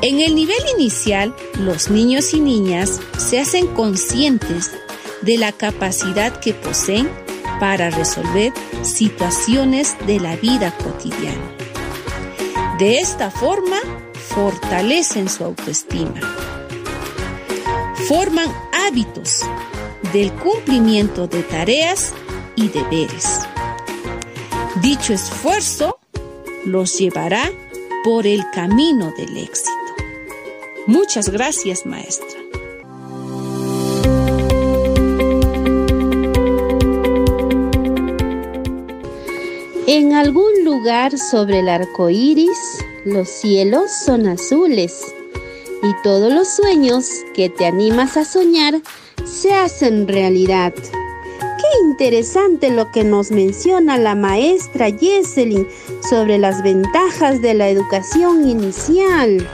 En 0.00 0.20
el 0.20 0.34
nivel 0.34 0.62
inicial, 0.74 1.34
los 1.58 1.90
niños 1.90 2.32
y 2.32 2.40
niñas 2.40 3.00
se 3.18 3.40
hacen 3.40 3.66
conscientes 3.66 4.70
de 5.22 5.36
la 5.38 5.52
capacidad 5.52 6.38
que 6.40 6.54
poseen 6.54 7.10
para 7.60 7.90
resolver 7.90 8.52
situaciones 8.82 9.96
de 10.06 10.20
la 10.20 10.36
vida 10.36 10.72
cotidiana. 10.78 11.52
De 12.78 13.00
esta 13.00 13.30
forma, 13.30 13.78
fortalecen 14.14 15.28
su 15.28 15.44
autoestima. 15.44 16.20
Forman 18.06 18.67
hábitos 18.88 19.42
del 20.12 20.32
cumplimiento 20.32 21.26
de 21.26 21.42
tareas 21.42 22.14
y 22.56 22.68
deberes. 22.68 23.40
Dicho 24.80 25.12
esfuerzo 25.12 25.98
los 26.64 26.98
llevará 26.98 27.50
por 28.02 28.26
el 28.26 28.42
camino 28.50 29.12
del 29.16 29.36
éxito. 29.36 29.70
Muchas 30.86 31.28
gracias, 31.28 31.84
maestra. 31.84 32.40
En 39.86 40.14
algún 40.14 40.64
lugar 40.64 41.18
sobre 41.18 41.60
el 41.60 41.68
arco 41.68 42.08
iris, 42.08 42.78
los 43.04 43.28
cielos 43.28 43.90
son 44.04 44.26
azules 44.26 45.14
y 45.82 46.02
todos 46.02 46.32
los 46.32 46.48
sueños 46.48 47.08
que 47.34 47.48
te 47.48 47.66
animas 47.66 48.16
a 48.16 48.24
soñar 48.24 48.80
se 49.24 49.54
hacen 49.54 50.08
realidad. 50.08 50.72
Qué 50.74 51.86
interesante 51.86 52.70
lo 52.70 52.90
que 52.90 53.04
nos 53.04 53.30
menciona 53.30 53.98
la 53.98 54.14
maestra 54.14 54.90
Jesselyn 54.90 55.66
sobre 56.08 56.38
las 56.38 56.62
ventajas 56.62 57.42
de 57.42 57.54
la 57.54 57.68
educación 57.68 58.48
inicial. 58.48 59.46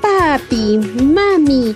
Papi, 0.00 0.78
mami, 1.02 1.74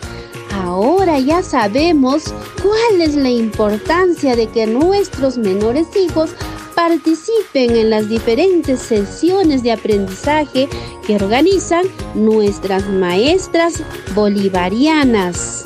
ahora 0.52 1.18
ya 1.18 1.42
sabemos 1.42 2.32
cuál 2.62 3.00
es 3.00 3.14
la 3.14 3.30
importancia 3.30 4.36
de 4.36 4.46
que 4.48 4.66
nuestros 4.66 5.38
menores 5.38 5.86
hijos 5.96 6.30
participen 6.76 7.74
en 7.74 7.90
las 7.90 8.08
diferentes 8.08 8.80
sesiones 8.80 9.62
de 9.62 9.72
aprendizaje 9.72 10.68
que 11.06 11.16
organizan 11.16 11.86
nuestras 12.14 12.88
maestras 12.88 13.82
bolivarianas. 14.14 15.64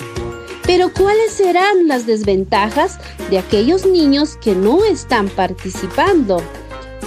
Pero 0.64 0.92
¿cuáles 0.92 1.32
serán 1.32 1.88
las 1.88 2.06
desventajas 2.06 2.98
de 3.28 3.38
aquellos 3.38 3.84
niños 3.84 4.36
que 4.36 4.54
no 4.54 4.84
están 4.84 5.28
participando? 5.28 6.40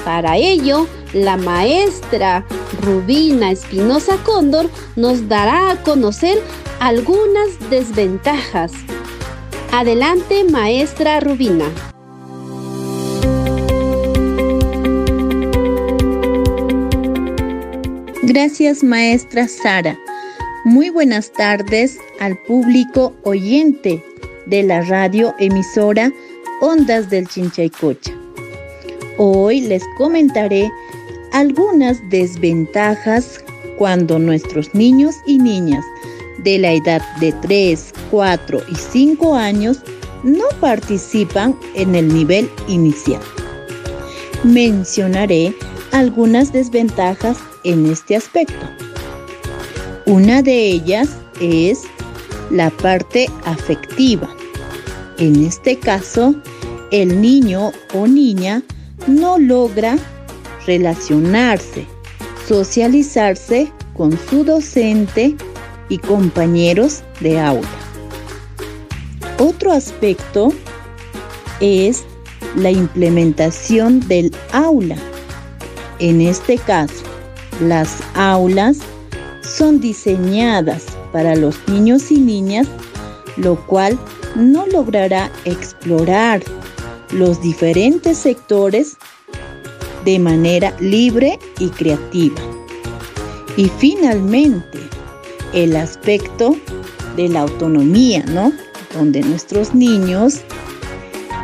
Para 0.03 0.35
ello, 0.35 0.85
la 1.13 1.37
maestra 1.37 2.45
Rubina 2.81 3.51
Espinosa 3.51 4.17
Cóndor 4.25 4.69
nos 4.97 5.29
dará 5.29 5.71
a 5.71 5.81
conocer 5.81 6.43
algunas 6.81 7.57
desventajas. 7.69 8.73
Adelante, 9.71 10.43
maestra 10.43 11.21
Rubina. 11.21 11.92
Gracias, 18.33 18.83
maestra 18.83 19.47
Sara. 19.47 19.95
Muy 20.65 20.89
buenas 20.89 21.31
tardes 21.31 21.99
al 22.19 22.35
público 22.47 23.13
oyente 23.21 24.03
de 24.47 24.63
la 24.63 24.81
radio 24.81 25.35
emisora 25.37 26.11
Ondas 26.59 27.11
del 27.11 27.27
Chinchaycocha. 27.27 28.11
Hoy 29.19 29.61
les 29.61 29.83
comentaré 29.99 30.71
algunas 31.31 31.99
desventajas 32.09 33.39
cuando 33.77 34.17
nuestros 34.17 34.73
niños 34.73 35.13
y 35.27 35.37
niñas 35.37 35.85
de 36.39 36.57
la 36.57 36.73
edad 36.73 37.03
de 37.19 37.33
3, 37.33 37.93
4 38.09 38.61
y 38.67 38.75
5 38.75 39.35
años 39.35 39.83
no 40.23 40.45
participan 40.59 41.55
en 41.75 41.93
el 41.93 42.11
nivel 42.11 42.49
inicial. 42.67 43.21
Mencionaré 44.43 45.53
algunas 45.91 46.51
desventajas 46.51 47.37
en 47.63 47.85
este 47.85 48.15
aspecto. 48.15 48.65
Una 50.05 50.41
de 50.41 50.69
ellas 50.69 51.09
es 51.39 51.83
la 52.51 52.69
parte 52.69 53.29
afectiva. 53.45 54.29
En 55.17 55.45
este 55.45 55.77
caso, 55.77 56.35
el 56.91 57.21
niño 57.21 57.71
o 57.93 58.07
niña 58.07 58.61
no 59.07 59.39
logra 59.39 59.97
relacionarse, 60.65 61.85
socializarse 62.47 63.71
con 63.95 64.17
su 64.29 64.43
docente 64.43 65.35
y 65.89 65.97
compañeros 65.97 67.03
de 67.19 67.39
aula. 67.39 67.67
Otro 69.39 69.71
aspecto 69.71 70.53
es 71.59 72.03
la 72.55 72.71
implementación 72.71 73.99
del 74.07 74.35
aula. 74.51 74.97
En 75.99 76.21
este 76.21 76.57
caso, 76.57 77.03
las 77.61 77.99
aulas 78.15 78.79
son 79.41 79.79
diseñadas 79.79 80.85
para 81.11 81.35
los 81.35 81.55
niños 81.67 82.11
y 82.11 82.19
niñas, 82.19 82.67
lo 83.37 83.55
cual 83.67 83.97
no 84.35 84.65
logrará 84.67 85.31
explorar 85.45 86.41
los 87.11 87.41
diferentes 87.41 88.17
sectores 88.17 88.97
de 90.05 90.19
manera 90.19 90.73
libre 90.79 91.39
y 91.59 91.69
creativa. 91.69 92.41
Y 93.55 93.69
finalmente, 93.77 94.79
el 95.53 95.75
aspecto 95.75 96.55
de 97.15 97.29
la 97.29 97.41
autonomía, 97.41 98.23
¿no? 98.27 98.51
Donde 98.93 99.21
nuestros 99.21 99.75
niños 99.75 100.41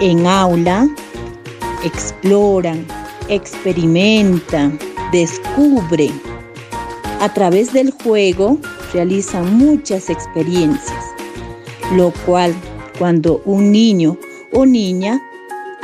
en 0.02 0.26
aula 0.26 0.88
exploran, 1.84 2.86
experimentan, 3.28 4.80
descubren. 5.12 6.22
A 7.20 7.34
través 7.34 7.74
del 7.74 7.92
juego 7.92 8.58
realizan 8.94 9.58
muchas 9.58 10.10
experiencias, 10.10 11.06
lo 11.96 12.14
cual 12.26 12.54
cuando 12.98 13.42
un 13.46 13.72
niño 13.72 14.18
o 14.54 14.66
niña 14.66 15.22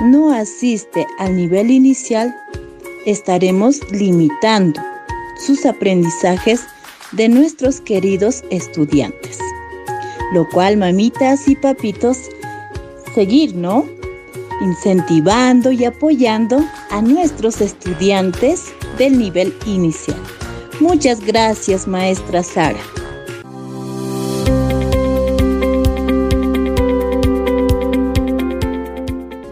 no 0.02 0.34
asiste 0.34 1.06
al 1.20 1.36
nivel 1.36 1.72
inicial, 1.72 2.36
estaremos 3.06 3.80
limitando 3.92 4.82
sus 5.46 5.66
aprendizajes 5.66 6.62
de 7.12 7.30
nuestros 7.30 7.82
queridos 7.82 8.44
estudiantes. 8.50 9.40
Lo 10.34 10.48
cual, 10.50 10.78
mamitas 10.78 11.48
y 11.48 11.56
papitos, 11.56 12.18
seguir, 13.14 13.56
¿no? 13.56 13.86
Incentivando 14.62 15.72
y 15.72 15.86
apoyando 15.86 16.64
a 16.90 17.02
nuestros 17.02 17.62
estudiantes 17.62 18.74
del 18.98 19.18
nivel 19.18 19.54
inicial. 19.66 20.18
Muchas 20.80 21.22
gracias, 21.22 21.88
maestra 21.88 22.44
Sara. 22.44 22.80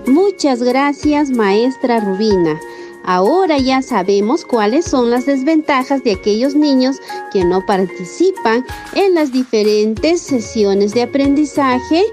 Muchas 0.05 0.61
gracias, 0.61 1.29
maestra 1.29 2.01
Rubina. 2.01 2.59
Ahora 3.05 3.57
ya 3.57 3.81
sabemos 3.81 4.45
cuáles 4.45 4.85
son 4.85 5.09
las 5.09 5.25
desventajas 5.25 6.03
de 6.03 6.13
aquellos 6.13 6.55
niños 6.55 6.97
que 7.31 7.43
no 7.43 7.65
participan 7.65 8.65
en 8.93 9.13
las 9.13 9.31
diferentes 9.31 10.21
sesiones 10.21 10.93
de 10.93 11.03
aprendizaje 11.03 12.03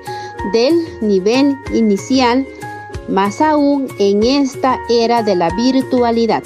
del 0.53 0.75
nivel 1.01 1.57
inicial, 1.73 2.47
más 3.09 3.41
aún 3.41 3.89
en 3.99 4.23
esta 4.23 4.79
era 4.89 5.23
de 5.23 5.37
la 5.37 5.51
virtualidad. 5.51 6.43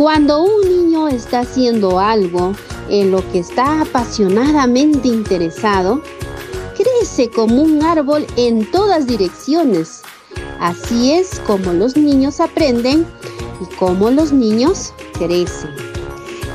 Cuando 0.00 0.44
un 0.44 0.62
niño 0.62 1.08
está 1.08 1.40
haciendo 1.40 2.00
algo 2.00 2.54
en 2.88 3.10
lo 3.10 3.20
que 3.30 3.40
está 3.40 3.82
apasionadamente 3.82 5.08
interesado, 5.08 6.00
crece 6.74 7.28
como 7.28 7.60
un 7.60 7.82
árbol 7.82 8.26
en 8.38 8.64
todas 8.70 9.06
direcciones. 9.06 10.00
Así 10.58 11.12
es 11.12 11.38
como 11.40 11.74
los 11.74 11.98
niños 11.98 12.40
aprenden 12.40 13.06
y 13.60 13.74
como 13.74 14.10
los 14.10 14.32
niños 14.32 14.94
crecen. 15.18 15.68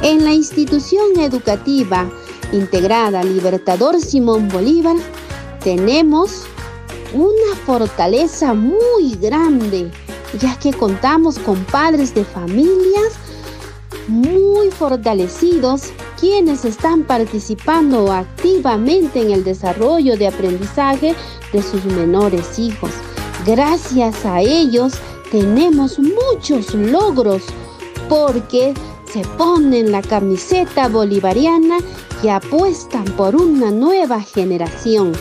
En 0.01 0.25
la 0.25 0.33
institución 0.33 1.19
educativa 1.19 2.09
integrada 2.51 3.23
Libertador 3.23 4.01
Simón 4.01 4.47
Bolívar 4.47 4.95
tenemos 5.63 6.47
una 7.13 7.55
fortaleza 7.63 8.55
muy 8.55 9.13
grande, 9.21 9.91
ya 10.41 10.57
que 10.57 10.73
contamos 10.73 11.37
con 11.37 11.63
padres 11.65 12.15
de 12.15 12.25
familias 12.25 13.19
muy 14.07 14.69
fortalecidos 14.71 15.91
quienes 16.19 16.65
están 16.65 17.03
participando 17.03 18.11
activamente 18.11 19.21
en 19.21 19.31
el 19.31 19.43
desarrollo 19.43 20.17
de 20.17 20.27
aprendizaje 20.27 21.15
de 21.51 21.61
sus 21.61 21.83
menores 21.85 22.59
hijos. 22.59 22.91
Gracias 23.45 24.25
a 24.25 24.41
ellos 24.41 24.93
tenemos 25.31 25.99
muchos 25.99 26.73
logros 26.73 27.43
porque 28.07 28.73
se 29.11 29.21
ponen 29.37 29.91
la 29.91 30.01
camiseta 30.01 30.87
bolivariana 30.87 31.77
y 32.23 32.29
apuestan 32.29 33.05
por 33.17 33.35
una 33.35 33.71
nueva 33.71 34.21
generación. 34.21 35.13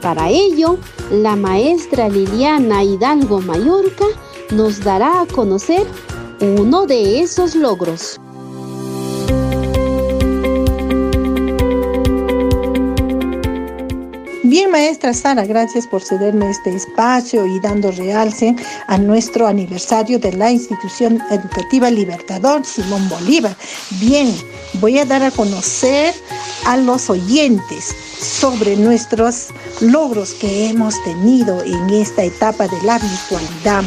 Para 0.00 0.30
ello, 0.30 0.78
la 1.10 1.36
maestra 1.36 2.08
Liliana 2.08 2.82
Hidalgo 2.82 3.40
Mallorca 3.40 4.06
nos 4.50 4.80
dará 4.80 5.22
a 5.22 5.26
conocer 5.26 5.86
uno 6.42 6.86
de 6.86 7.20
esos 7.20 7.54
logros. 7.54 8.20
Maestra 14.72 15.12
Sara, 15.12 15.44
gracias 15.44 15.86
por 15.86 16.00
cederme 16.00 16.48
este 16.48 16.74
espacio 16.74 17.44
y 17.44 17.60
dando 17.60 17.90
realce 17.90 18.56
a 18.86 18.96
nuestro 18.96 19.46
aniversario 19.46 20.18
de 20.18 20.32
la 20.32 20.50
institución 20.50 21.22
educativa 21.30 21.90
Libertador 21.90 22.64
Simón 22.64 23.06
Bolívar. 23.10 23.54
Bien, 24.00 24.34
voy 24.80 24.98
a 24.98 25.04
dar 25.04 25.22
a 25.22 25.30
conocer 25.30 26.14
a 26.64 26.78
los 26.78 27.10
oyentes 27.10 27.94
sobre 28.18 28.74
nuestros 28.76 29.48
logros 29.82 30.32
que 30.32 30.70
hemos 30.70 30.94
tenido 31.04 31.62
en 31.62 31.90
esta 31.90 32.24
etapa 32.24 32.66
de 32.66 32.80
la 32.82 32.98
virtualidad, 32.98 33.84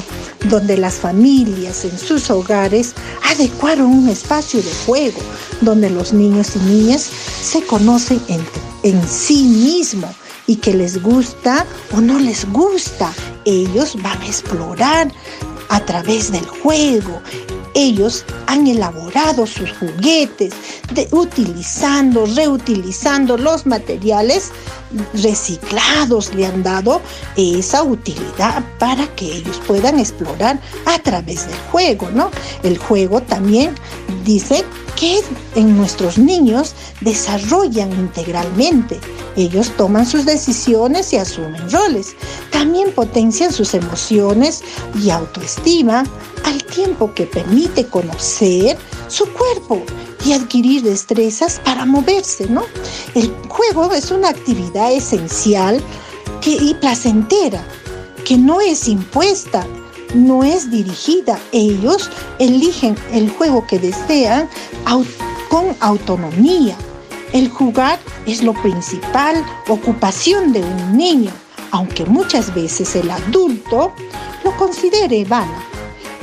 donde 0.52 0.78
las 0.78 0.96
familias 0.96 1.84
en 1.84 1.98
sus 1.98 2.30
hogares 2.30 2.94
adecuaron 3.32 3.88
un 3.88 4.10
espacio 4.10 4.62
de 4.62 4.72
juego, 4.86 5.20
donde 5.62 5.90
los 5.90 6.14
niños 6.14 6.56
y 6.56 6.60
niñas 6.60 7.10
se 7.42 7.64
conocen 7.64 8.22
en, 8.28 8.46
en 8.84 9.08
sí 9.08 9.46
mismos 9.46 10.16
y 10.48 10.58
que 10.58 10.74
les 10.74 11.02
gusta 11.02 11.66
o 11.94 12.02
no 12.02 12.20
les 12.20 12.46
gusta. 12.52 13.12
Ellos 13.46 13.96
van 14.02 14.22
a 14.22 14.26
explorar 14.26 15.12
a 15.70 15.80
través 15.82 16.32
del 16.32 16.46
juego. 16.46 17.22
Ellos 17.74 18.24
han 18.48 18.68
elaborado 18.68 19.46
sus 19.46 19.70
juguetes, 19.74 20.54
utilizando, 21.12 22.26
reutilizando 22.26 23.38
los 23.38 23.66
materiales 23.66 24.52
reciclados, 25.22 26.34
le 26.34 26.46
han 26.46 26.64
dado 26.64 27.02
esa 27.36 27.84
utilidad 27.84 28.64
para 28.80 29.08
que 29.16 29.26
ellos 29.26 29.62
puedan 29.68 30.00
explorar 30.00 30.60
a 30.86 31.00
través 31.00 31.48
del 31.48 31.58
juego, 31.72 32.10
¿no? 32.12 32.32
El 32.64 32.78
juego 32.78 33.22
también 33.22 33.76
dice 34.24 34.64
que 34.96 35.22
en 35.56 35.78
nuestros 35.78 36.18
niños 36.18 36.74
desarrollan 37.02 37.92
integralmente. 37.92 39.00
Ellos 39.36 39.72
toman 39.78 40.06
sus 40.06 40.26
decisiones 40.26 41.12
y 41.14 41.18
asumen 41.18 41.70
roles. 41.72 42.16
También 42.52 42.92
potencian 42.94 43.52
sus 43.52 43.74
emociones 43.74 44.64
y 45.02 45.10
autoestima 45.10 46.04
al 46.46 46.64
tiempo 46.64 47.14
que 47.14 47.26
permite 47.26 47.86
conocer 47.88 48.78
su 49.08 49.26
cuerpo 49.34 49.84
y 50.26 50.34
adquirir 50.34 50.84
destrezas 50.84 51.60
para 51.64 51.86
moverse, 51.86 52.48
¿no? 52.50 52.64
El 53.14 53.34
juego 53.48 53.92
es 53.94 54.12
una 54.12 54.30
actividad 54.30 54.92
esencial 54.92 55.82
y 56.46 56.76
placentera, 56.76 57.66
que 58.24 58.38
no 58.38 58.62
es 58.62 58.88
impuesta, 58.88 59.66
no 60.14 60.44
es 60.44 60.70
dirigida. 60.70 61.40
Ellos 61.52 62.10
eligen 62.40 62.96
el 63.12 63.30
juego 63.30 63.66
que 63.68 63.80
desean 63.80 64.50
con 65.50 65.76
autonomía. 65.80 66.76
El 67.34 67.50
jugar 67.50 68.00
es 68.26 68.44
lo 68.44 68.54
principal 68.54 69.44
ocupación 69.68 70.54
de 70.54 70.62
un 70.62 70.98
niño, 70.98 71.32
aunque 71.72 72.06
muchas 72.06 72.54
veces 72.54 72.96
el 72.96 73.10
adulto 73.10 73.92
lo 74.44 74.56
considere 74.58 75.26
vano. 75.26 75.56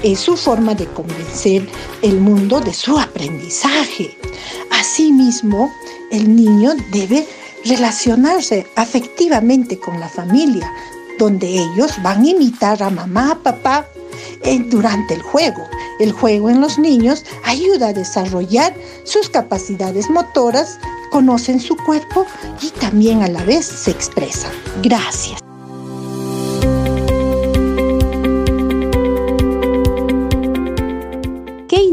Es 0.02 0.20
su 0.20 0.36
forma 0.36 0.74
de 0.74 0.86
convencer 0.86 1.68
el 2.02 2.18
mundo 2.20 2.60
de 2.60 2.72
su 2.72 2.98
aprendizaje. 2.98 4.16
Asimismo, 4.70 5.72
el 6.10 6.34
niño 6.34 6.72
debe 6.92 7.26
relacionarse 7.64 8.66
afectivamente 8.74 9.78
con 9.78 10.00
la 10.00 10.08
familia, 10.08 10.70
donde 11.18 11.48
ellos 11.48 11.92
van 12.02 12.24
a 12.24 12.28
imitar 12.28 12.82
a 12.82 12.90
mamá, 12.90 13.38
papá 13.42 13.86
eh, 14.42 14.64
durante 14.68 15.14
el 15.14 15.22
juego. 15.22 15.68
El 16.00 16.12
juego 16.12 16.50
en 16.50 16.60
los 16.60 16.78
niños 16.78 17.24
ayuda 17.44 17.88
a 17.88 17.92
desarrollar 17.92 18.74
sus 19.04 19.28
capacidades 19.28 20.10
motoras, 20.10 20.78
conocen 21.10 21.60
su 21.60 21.76
cuerpo 21.76 22.26
y 22.60 22.70
también 22.70 23.22
a 23.22 23.28
la 23.28 23.44
vez 23.44 23.66
se 23.66 23.90
expresan. 23.90 24.50
Gracias. 24.82 25.41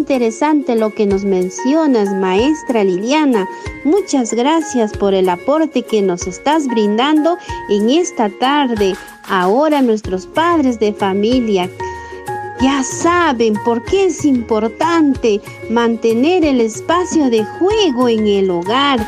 Interesante 0.09 0.75
lo 0.75 0.89
que 0.89 1.05
nos 1.05 1.23
mencionas, 1.23 2.11
maestra 2.15 2.83
Liliana. 2.83 3.47
Muchas 3.83 4.33
gracias 4.33 4.91
por 4.91 5.13
el 5.13 5.29
aporte 5.29 5.83
que 5.83 6.01
nos 6.01 6.25
estás 6.25 6.65
brindando 6.65 7.37
en 7.69 7.91
esta 7.91 8.27
tarde. 8.39 8.95
Ahora 9.27 9.83
nuestros 9.83 10.25
padres 10.25 10.79
de 10.79 10.93
familia 10.93 11.69
ya 12.59 12.81
saben 12.81 13.53
por 13.63 13.83
qué 13.83 14.05
es 14.05 14.25
importante 14.25 15.41
mantener 15.69 16.43
el 16.43 16.59
espacio 16.59 17.29
de 17.29 17.45
juego 17.45 18.09
en 18.09 18.25
el 18.25 18.49
hogar, 18.49 19.07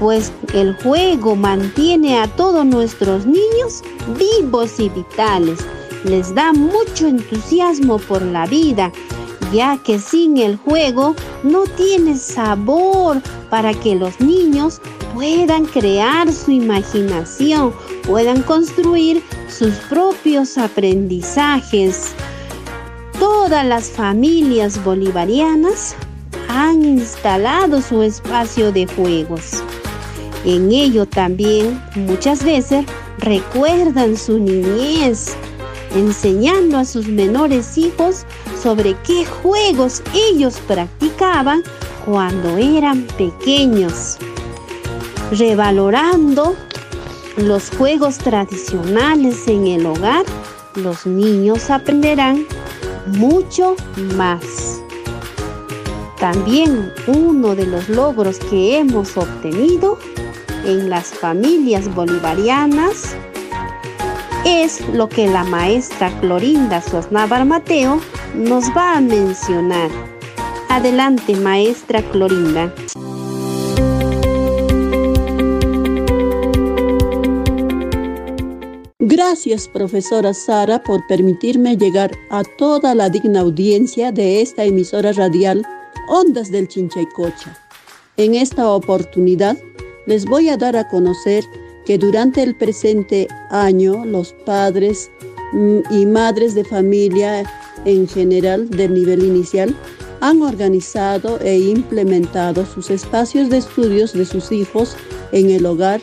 pues 0.00 0.32
el 0.54 0.74
juego 0.76 1.36
mantiene 1.36 2.18
a 2.18 2.26
todos 2.26 2.64
nuestros 2.64 3.26
niños 3.26 3.82
vivos 4.18 4.80
y 4.80 4.88
vitales. 4.88 5.58
Les 6.04 6.34
da 6.34 6.54
mucho 6.54 7.06
entusiasmo 7.06 7.98
por 7.98 8.22
la 8.22 8.46
vida, 8.46 8.90
ya 9.52 9.78
que 9.84 9.98
sin 9.98 10.38
el 10.38 10.56
juego 10.56 11.14
no 11.42 11.64
tiene 11.64 12.16
sabor 12.16 13.20
para 13.50 13.74
que 13.74 13.94
los 13.94 14.20
niños 14.20 14.80
puedan 15.14 15.66
crear 15.66 16.32
su 16.32 16.50
imaginación, 16.50 17.72
puedan 18.06 18.42
construir 18.42 19.22
sus 19.48 19.74
propios 19.90 20.56
aprendizajes. 20.56 22.14
Todas 23.18 23.64
las 23.66 23.90
familias 23.90 24.82
bolivarianas 24.82 25.94
han 26.48 26.82
instalado 26.84 27.80
su 27.80 28.02
espacio 28.02 28.72
de 28.72 28.86
juegos. 28.86 29.62
En 30.44 30.72
ello 30.72 31.06
también 31.06 31.80
muchas 31.94 32.42
veces 32.42 32.84
recuerdan 33.18 34.16
su 34.16 34.38
niñez, 34.38 35.36
enseñando 35.94 36.78
a 36.78 36.84
sus 36.84 37.06
menores 37.06 37.78
hijos 37.78 38.24
sobre 38.62 38.94
qué 39.02 39.24
juegos 39.26 40.02
ellos 40.14 40.60
practicaban 40.68 41.62
cuando 42.04 42.56
eran 42.56 43.02
pequeños, 43.18 44.18
revalorando 45.32 46.54
los 47.36 47.70
juegos 47.70 48.18
tradicionales 48.18 49.48
en 49.48 49.66
el 49.66 49.86
hogar, 49.86 50.24
los 50.76 51.06
niños 51.06 51.70
aprenderán 51.70 52.46
mucho 53.06 53.74
más. 54.16 54.80
También 56.18 56.92
uno 57.08 57.56
de 57.56 57.66
los 57.66 57.88
logros 57.88 58.38
que 58.38 58.78
hemos 58.78 59.16
obtenido 59.16 59.98
en 60.64 60.88
las 60.88 61.08
familias 61.08 61.92
bolivarianas 61.92 63.16
es 64.44 64.86
lo 64.88 65.08
que 65.08 65.26
la 65.26 65.44
maestra 65.44 66.10
Clorinda 66.20 66.80
Sosnávar 66.80 67.44
Mateo 67.44 68.00
nos 68.34 68.64
va 68.76 68.96
a 68.96 69.00
mencionar. 69.00 69.90
Adelante, 70.68 71.36
maestra 71.36 72.02
Clorinda. 72.02 72.74
Gracias, 78.98 79.68
profesora 79.68 80.34
Sara, 80.34 80.82
por 80.82 81.06
permitirme 81.06 81.76
llegar 81.76 82.10
a 82.30 82.42
toda 82.42 82.94
la 82.94 83.10
digna 83.10 83.40
audiencia 83.40 84.10
de 84.10 84.40
esta 84.40 84.64
emisora 84.64 85.12
radial 85.12 85.66
Ondas 86.08 86.50
del 86.50 86.66
Chinchaycocha. 86.66 87.56
En 88.16 88.34
esta 88.34 88.68
oportunidad 88.68 89.56
les 90.06 90.24
voy 90.24 90.48
a 90.48 90.56
dar 90.56 90.76
a 90.76 90.88
conocer 90.88 91.44
que 91.84 91.98
durante 91.98 92.42
el 92.42 92.54
presente 92.54 93.28
año 93.50 94.04
los 94.04 94.32
padres 94.44 95.10
mm, 95.52 95.78
y 95.90 96.06
madres 96.06 96.54
de 96.54 96.64
familia 96.64 97.44
en 97.84 98.08
general 98.08 98.68
del 98.70 98.94
nivel 98.94 99.24
inicial 99.24 99.76
han 100.20 100.40
organizado 100.42 101.40
e 101.40 101.58
implementado 101.58 102.64
sus 102.64 102.90
espacios 102.90 103.50
de 103.50 103.58
estudios 103.58 104.12
de 104.12 104.24
sus 104.24 104.52
hijos 104.52 104.96
en 105.32 105.50
el 105.50 105.66
hogar 105.66 106.00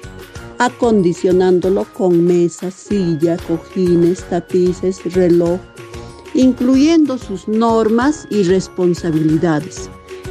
acondicionándolo 0.59 1.85
con 1.93 2.25
mesas, 2.25 2.73
silla, 2.73 3.37
cojines, 3.47 4.23
tapices, 4.29 5.01
reloj, 5.13 5.59
incluyendo 6.33 7.17
sus 7.17 7.47
normas 7.47 8.27
y 8.29 8.43
responsabilidades. 8.43 9.89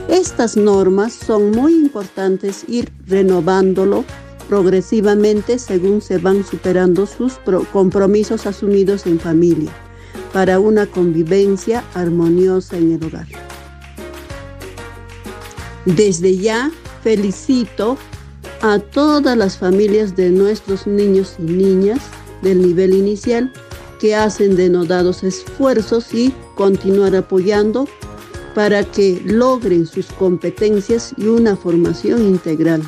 Estas 0.09 0.57
normas 0.57 1.14
son 1.14 1.51
muy 1.51 1.72
importantes 1.74 2.64
ir 2.68 2.92
renovándolo 3.07 4.05
progresivamente 4.49 5.59
según 5.59 6.01
se 6.01 6.18
van 6.18 6.44
superando 6.44 7.07
sus 7.07 7.34
compromisos 7.72 8.46
asumidos 8.46 9.07
en 9.07 9.20
familia 9.20 9.70
para 10.32 10.59
una 10.59 10.86
convivencia 10.86 11.84
armoniosa 11.94 12.76
en 12.76 12.92
el 12.92 13.05
hogar. 13.05 13.26
Desde 15.84 16.36
ya 16.36 16.70
felicito 17.03 17.96
a 18.61 18.78
todas 18.78 19.36
las 19.36 19.57
familias 19.57 20.16
de 20.16 20.30
nuestros 20.30 20.86
niños 20.86 21.36
y 21.38 21.42
niñas 21.42 22.01
del 22.42 22.61
nivel 22.61 22.94
inicial 22.94 23.53
que 24.01 24.14
hacen 24.14 24.57
denodados 24.57 25.24
esfuerzos 25.24 26.12
y 26.14 26.32
continuar 26.57 27.14
apoyando 27.16 27.88
para 28.55 28.84
que 28.84 29.20
logren 29.24 29.86
sus 29.86 30.07
competencias 30.07 31.14
y 31.16 31.26
una 31.26 31.57
formación 31.57 32.22
integral. 32.22 32.82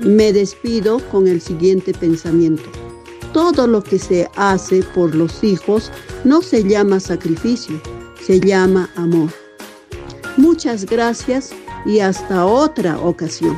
Me 0.00 0.32
despido 0.32 0.98
con 1.10 1.28
el 1.28 1.40
siguiente 1.40 1.92
pensamiento. 1.92 2.64
Todo 3.32 3.66
lo 3.66 3.82
que 3.82 3.98
se 3.98 4.28
hace 4.36 4.82
por 4.94 5.14
los 5.14 5.42
hijos 5.42 5.90
no 6.24 6.42
se 6.42 6.62
llama 6.64 7.00
sacrificio, 7.00 7.80
se 8.20 8.40
llama 8.40 8.90
amor. 8.96 9.30
Muchas 10.36 10.86
gracias 10.86 11.50
y 11.86 12.00
hasta 12.00 12.46
otra 12.46 12.98
ocasión. 12.98 13.56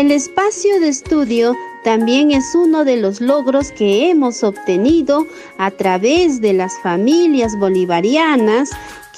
El 0.00 0.12
espacio 0.12 0.80
de 0.80 0.88
estudio 0.88 1.54
también 1.84 2.30
es 2.30 2.54
uno 2.54 2.86
de 2.86 2.96
los 2.96 3.20
logros 3.20 3.70
que 3.70 4.08
hemos 4.08 4.42
obtenido 4.42 5.26
a 5.58 5.70
través 5.70 6.40
de 6.40 6.54
las 6.54 6.72
familias 6.82 7.54
bolivarianas 7.58 8.70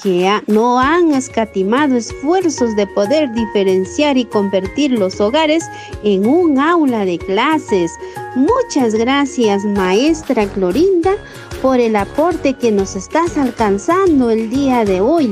que 0.03 0.29
no 0.47 0.77
han 0.77 1.13
escatimado 1.13 1.95
esfuerzos 1.95 2.75
de 2.75 2.85
poder 2.85 3.31
diferenciar 3.31 4.17
y 4.17 4.25
convertir 4.25 4.91
los 4.91 5.21
hogares 5.21 5.63
en 6.03 6.25
un 6.25 6.59
aula 6.59 7.05
de 7.05 7.17
clases. 7.17 7.93
Muchas 8.35 8.93
gracias, 8.93 9.63
maestra 9.63 10.47
Clorinda, 10.47 11.15
por 11.61 11.79
el 11.79 11.95
aporte 11.95 12.55
que 12.55 12.73
nos 12.73 12.97
estás 12.97 13.37
alcanzando 13.37 14.31
el 14.31 14.49
día 14.49 14.83
de 14.83 14.99
hoy. 14.99 15.31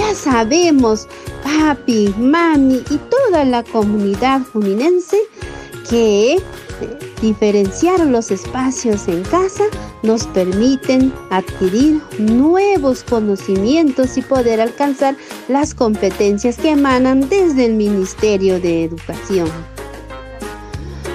Ya 0.00 0.14
sabemos, 0.14 1.06
papi, 1.44 2.14
mami 2.18 2.82
y 2.90 2.96
toda 3.10 3.44
la 3.44 3.62
comunidad 3.62 4.40
juninense 4.50 5.18
que 5.90 6.42
Diferenciar 7.20 8.00
los 8.06 8.30
espacios 8.30 9.06
en 9.06 9.22
casa 9.24 9.64
nos 10.02 10.26
permiten 10.28 11.12
adquirir 11.28 12.00
nuevos 12.18 13.04
conocimientos 13.04 14.16
y 14.16 14.22
poder 14.22 14.58
alcanzar 14.58 15.16
las 15.48 15.74
competencias 15.74 16.56
que 16.56 16.70
emanan 16.70 17.28
desde 17.28 17.66
el 17.66 17.74
Ministerio 17.74 18.58
de 18.58 18.84
Educación. 18.84 19.50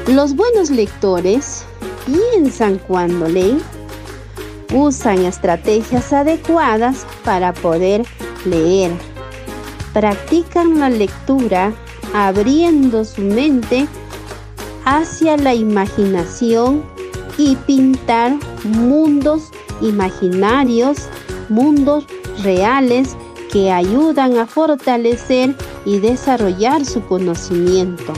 Los 0.07 0.35
buenos 0.35 0.69
lectores 0.69 1.65
piensan 2.05 2.77
cuando 2.87 3.27
leen, 3.27 3.59
usan 4.71 5.25
estrategias 5.25 6.13
adecuadas 6.13 7.07
para 7.23 7.51
poder 7.51 8.05
leer, 8.45 8.91
practican 9.93 10.79
la 10.79 10.89
lectura 10.89 11.73
abriendo 12.13 13.03
su 13.03 13.21
mente 13.21 13.87
hacia 14.85 15.37
la 15.37 15.53
imaginación 15.53 16.83
y 17.37 17.55
pintar 17.55 18.37
mundos 18.63 19.51
imaginarios, 19.81 21.09
mundos 21.49 22.05
reales 22.43 23.15
que 23.51 23.71
ayudan 23.71 24.37
a 24.37 24.45
fortalecer 24.45 25.55
y 25.85 25.99
desarrollar 25.99 26.85
su 26.85 27.01
conocimiento. 27.05 28.13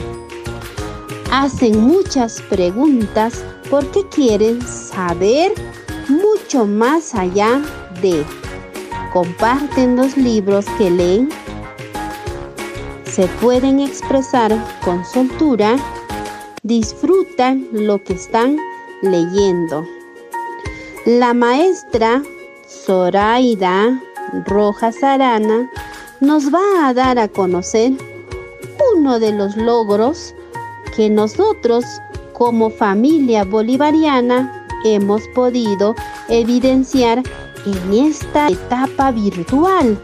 Hacen 1.30 1.80
muchas 1.80 2.40
preguntas 2.42 3.44
porque 3.70 4.06
quieren 4.08 4.62
saber 4.62 5.52
mucho 6.08 6.66
más 6.66 7.14
allá 7.14 7.60
de. 8.00 8.24
Comparten 9.12 9.96
los 9.96 10.16
libros 10.16 10.66
que 10.76 10.90
leen. 10.90 11.30
Se 13.04 13.26
pueden 13.40 13.80
expresar 13.80 14.54
con 14.84 15.04
soltura 15.04 15.76
disfrutan 16.62 17.66
lo 17.72 18.02
que 18.02 18.12
están 18.12 18.58
leyendo. 19.02 19.86
La 21.06 21.32
maestra 21.32 22.22
Zoraida 22.66 23.98
Rojas 24.46 25.02
Arana 25.02 25.70
nos 26.20 26.52
va 26.52 26.88
a 26.88 26.94
dar 26.94 27.18
a 27.18 27.28
conocer 27.28 27.92
uno 28.94 29.18
de 29.18 29.32
los 29.32 29.56
logros 29.56 30.34
que 30.94 31.08
nosotros 31.08 31.84
como 32.34 32.68
familia 32.68 33.44
bolivariana 33.44 34.66
hemos 34.84 35.26
podido 35.28 35.94
evidenciar 36.28 37.22
en 37.72 37.92
esta 38.06 38.48
etapa 38.48 39.10
virtual 39.10 39.98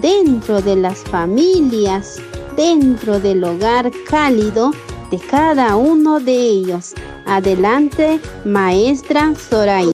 dentro 0.00 0.60
de 0.60 0.76
las 0.76 0.98
familias, 0.98 2.20
dentro 2.56 3.18
del 3.18 3.42
hogar 3.42 3.90
cálido 4.08 4.72
de 5.10 5.18
cada 5.18 5.76
uno 5.76 6.20
de 6.20 6.32
ellos. 6.32 6.94
Adelante, 7.26 8.20
maestra 8.44 9.34
Zoraida. 9.34 9.92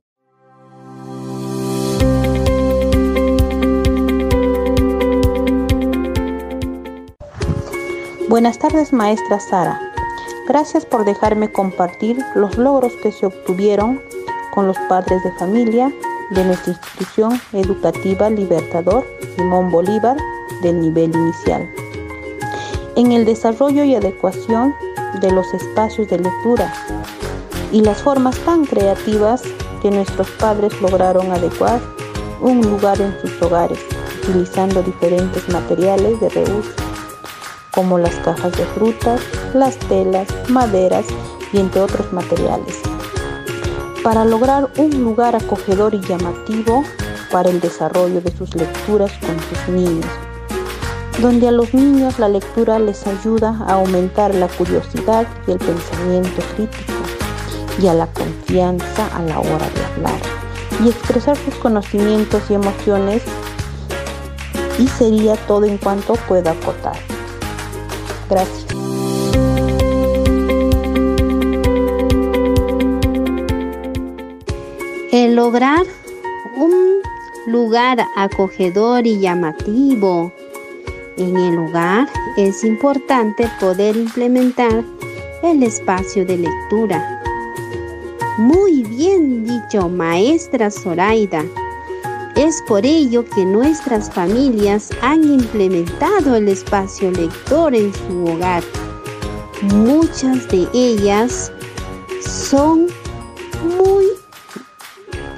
Buenas 8.29 8.59
tardes, 8.59 8.93
maestra 8.93 9.39
Sara. 9.39 9.81
Gracias 10.49 10.85
por 10.85 11.05
dejarme 11.05 11.51
compartir 11.53 12.19
los 12.35 12.59
logros 12.59 12.93
que 13.03 13.13
se 13.13 13.27
obtuvieron 13.27 14.01
con 14.55 14.67
los 14.67 14.77
padres 14.89 15.23
de 15.23 15.33
familia 15.39 15.93
de 16.31 16.45
nuestra 16.45 16.73
institución 16.73 17.41
educativa 17.53 18.31
Libertador 18.31 19.07
Simón 19.37 19.71
Bolívar 19.71 20.17
del 20.63 20.81
nivel 20.81 21.15
inicial. 21.15 21.69
En 22.97 23.13
el 23.13 23.25
desarrollo 23.25 23.85
y 23.85 23.95
adecuación 23.95 24.75
de 25.21 25.31
los 25.31 25.53
espacios 25.55 26.09
de 26.09 26.19
lectura 26.19 26.73
y 27.73 27.81
las 27.81 28.03
formas 28.03 28.39
tan 28.41 28.65
creativas 28.65 29.43
que 29.83 29.91
nuestros 29.91 30.29
padres 30.33 30.81
lograron 30.81 31.31
adecuar 31.33 31.81
un 32.41 32.61
lugar 32.61 33.01
en 33.01 33.19
sus 33.21 33.43
hogares, 33.43 33.79
utilizando 34.23 34.83
diferentes 34.83 35.49
materiales 35.49 36.21
de 36.21 36.29
reuso, 36.29 36.71
como 37.73 37.99
las 37.99 38.15
cajas 38.17 38.53
de 38.53 38.65
frutas, 38.67 39.21
las 39.55 39.77
telas, 39.89 40.29
maderas 40.49 41.07
y 41.53 41.59
entre 41.59 41.81
otros 41.81 42.13
materiales, 42.13 42.81
para 44.05 44.25
lograr 44.25 44.71
un 44.77 45.03
lugar 45.03 45.35
acogedor 45.35 45.95
y 45.95 46.01
llamativo 46.01 46.85
para 47.33 47.51
el 47.51 47.61
desarrollo 47.61 48.21
de 48.21 48.31
sus 48.37 48.55
lecturas 48.55 49.11
con 49.19 49.37
sus 49.41 49.75
niños 49.75 50.07
donde 51.21 51.49
a 51.49 51.53
los 51.53 51.73
niños 51.75 52.19
la 52.19 52.29
lectura 52.29 52.79
les 52.79 53.07
ayuda 53.07 53.57
a 53.67 53.75
aumentar 53.75 54.35
la 54.35 54.49
curiosidad 54.49 55.27
y 55.47 55.53
el 55.53 55.59
pensamiento 55.59 56.43
crítico 56.55 56.93
y 57.81 57.87
a 57.87 57.95
la 57.95 58.07
confianza 58.09 59.07
a 59.17 59.23
la 59.23 59.39
hora 59.39 59.69
de 59.71 59.85
hablar 59.85 60.21
y 60.85 60.89
expresar 60.89 61.37
sus 61.37 61.55
conocimientos 61.55 62.43
y 62.51 62.55
emociones 62.55 63.23
y 64.79 64.89
sería 64.89 65.37
todo 65.47 65.65
en 65.65 65.79
cuanto 65.79 66.15
pueda 66.29 66.51
acotar. 66.51 66.97
Gracias. 68.29 68.84
El 75.15 75.37
lograr 75.37 75.87
un 76.57 77.01
lugar 77.47 78.05
acogedor 78.17 79.07
y 79.07 79.21
llamativo 79.21 80.33
en 81.17 81.37
el 81.37 81.57
hogar 81.57 82.09
es 82.37 82.65
importante 82.65 83.49
poder 83.61 83.95
implementar 83.95 84.83
el 85.45 85.63
espacio 85.63 86.27
de 86.27 86.39
lectura. 86.39 87.23
Muy 88.39 88.83
bien 88.83 89.45
dicho, 89.45 89.89
maestra 89.89 90.69
Zoraida. 90.69 91.45
Es 92.35 92.61
por 92.67 92.85
ello 92.85 93.25
que 93.25 93.45
nuestras 93.45 94.11
familias 94.11 94.91
han 95.01 95.23
implementado 95.23 96.35
el 96.35 96.49
espacio 96.49 97.13
lector 97.13 97.73
en 97.73 97.95
su 97.95 98.25
hogar. 98.33 98.65
Muchas 99.63 100.49
de 100.49 100.67
ellas 100.75 101.53
son 102.21 102.89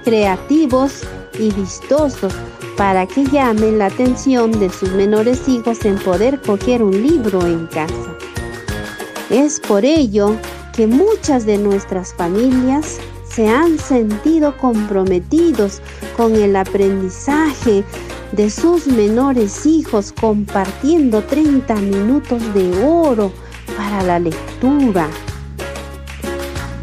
creativos 0.07 1.02
y 1.36 1.50
vistosos 1.50 2.32
para 2.76 3.09
que 3.09 3.24
llamen 3.24 3.78
la 3.78 3.86
atención 3.86 4.52
de 4.52 4.70
sus 4.70 4.92
menores 4.92 5.48
hijos 5.48 5.84
en 5.84 5.98
poder 5.98 6.40
coger 6.42 6.80
un 6.84 7.02
libro 7.02 7.44
en 7.44 7.66
casa. 7.66 8.16
Es 9.30 9.59
por 9.59 9.84
ello 9.84 10.36
que 10.72 10.86
muchas 10.86 11.44
de 11.44 11.59
nuestras 11.59 12.14
familias 12.14 12.98
se 13.28 13.48
han 13.48 13.80
sentido 13.80 14.57
comprometidos 14.57 15.82
con 16.16 16.36
el 16.36 16.54
aprendizaje 16.54 17.82
de 18.30 18.48
sus 18.48 18.86
menores 18.86 19.66
hijos 19.66 20.12
compartiendo 20.12 21.20
30 21.24 21.74
minutos 21.74 22.54
de 22.54 22.84
oro 22.84 23.32
para 23.76 24.04
la 24.04 24.20
lectura. 24.20 25.09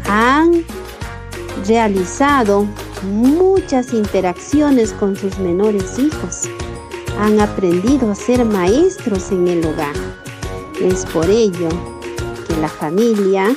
Han 0.06 0.62
realizado 1.66 2.66
muchas 3.04 3.92
interacciones 3.92 4.92
con 4.92 5.16
sus 5.16 5.38
menores 5.38 5.98
hijos. 5.98 6.42
Han 7.20 7.40
aprendido 7.40 8.10
a 8.10 8.14
ser 8.14 8.44
maestros 8.44 9.30
en 9.30 9.48
el 9.48 9.64
hogar. 9.64 9.94
Es 10.80 11.06
por 11.06 11.28
ello 11.28 11.68
que 12.46 12.56
la 12.56 12.68
familia 12.68 13.54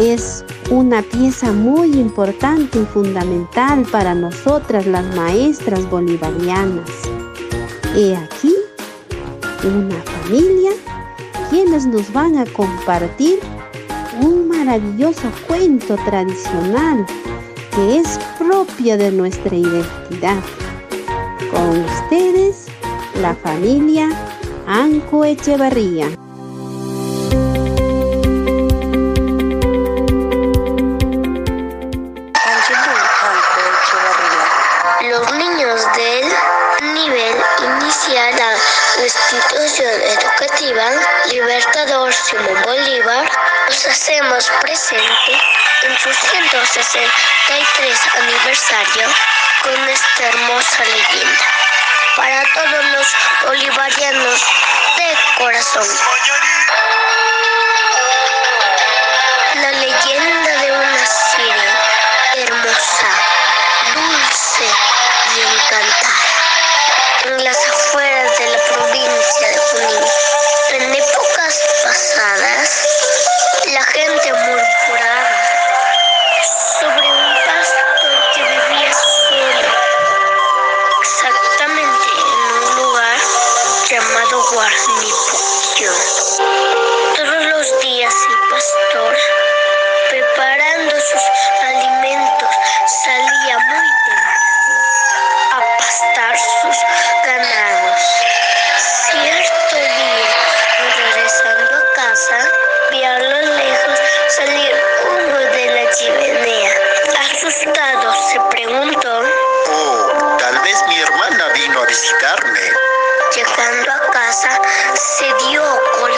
es 0.00 0.44
una 0.70 1.02
pieza 1.02 1.52
muy 1.52 1.92
importante 1.92 2.80
y 2.80 2.84
fundamental 2.86 3.84
para 3.92 4.14
nosotras 4.14 4.86
las 4.86 5.14
maestras 5.14 5.88
bolivarianas. 5.88 6.90
He 7.94 8.16
aquí 8.16 8.54
una 9.64 9.96
familia 10.02 10.72
quienes 11.50 11.86
nos 11.86 12.12
van 12.12 12.36
a 12.38 12.44
compartir 12.46 13.38
un 14.20 14.48
maravilloso 14.48 15.30
cuento 15.46 15.96
tradicional 16.04 17.06
que 17.76 17.98
es 17.98 18.18
propia 18.38 18.96
de 18.96 19.10
nuestra 19.10 19.54
identidad. 19.54 20.42
Con 21.50 21.84
ustedes, 21.84 22.68
la 23.20 23.34
familia 23.34 24.08
Anco 24.66 25.26
Echevarría. 25.26 26.06
Los 35.02 35.32
niños 35.34 35.86
del 35.96 36.94
nivel 36.94 37.36
inicial 37.62 38.34
la 38.36 39.04
institución 39.04 39.92
educativa 40.00 40.84
Libertador 41.30 42.12
Simón 42.12 42.62
Bolívar 42.64 43.28
nos 43.76 43.86
hacemos 43.88 44.50
presente 44.62 45.32
en 45.82 45.98
su 45.98 46.10
163 46.10 48.00
aniversario 48.14 49.06
con 49.62 49.88
esta 49.88 50.28
hermosa 50.28 50.82
leyenda 50.84 51.44
para 52.16 52.42
todos 52.54 52.84
los 52.86 53.06
bolivarianos 53.44 54.40
de 54.96 55.14
corazón. 55.36 55.86
La 59.56 59.72
leyenda 59.72 60.56
de 60.62 60.72
una 60.72 61.06
sirena 61.06 61.78
hermosa, 62.34 63.10
dulce 63.94 64.70
y 65.34 65.40
encantada 65.40 66.36
en 67.24 67.44
las 67.44 67.68
afueras 67.68 68.38
de 68.38 68.46
la 68.46 68.58
provincia 68.64 69.48
de 69.48 69.58
Junín. 69.58 70.04
En 70.70 70.94
épocas 70.94 71.60
pasadas, 71.84 72.55
la 73.76 73.84
gente 73.84 74.32
murmuraba 74.32 75.36
sobre 76.80 77.12
un 77.12 77.34
pastor 77.44 78.16
que 78.32 78.42
vivía 78.42 78.90
solo, 79.28 79.68
exactamente 81.02 82.06
en 82.16 82.52
un 82.54 82.76
lugar 82.76 83.18
llamado 83.90 84.42
Guarnipuquio. 84.50 85.92
Todos 87.16 87.44
los 87.44 87.80
días 87.82 88.14
el 88.30 88.48
pastor, 88.48 89.14
preparando 90.08 90.92
sus 90.98 91.24
alimentos, 91.64 92.48
salía 93.04 93.58
muy 93.58 93.88
temprano 94.06 94.46
a 95.52 95.76
pastar 95.76 96.38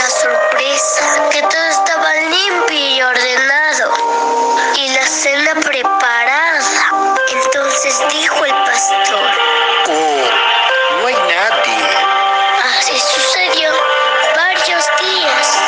sorpresa 0.08 1.28
que 1.30 1.42
todo 1.42 1.64
estaba 1.68 2.12
limpio 2.14 2.78
y 2.78 3.02
ordenado 3.02 3.92
y 4.76 4.88
la 4.90 5.06
cena 5.06 5.54
preparada. 5.54 6.60
Entonces 7.30 8.02
dijo 8.10 8.44
el 8.44 8.54
pastor, 8.64 9.30
Oh, 9.90 11.00
no 11.00 11.06
hay 11.06 11.14
nadie. 11.14 11.88
Así 12.78 12.98
sucedió 12.98 13.70
varios 14.34 14.84
días. 15.00 15.58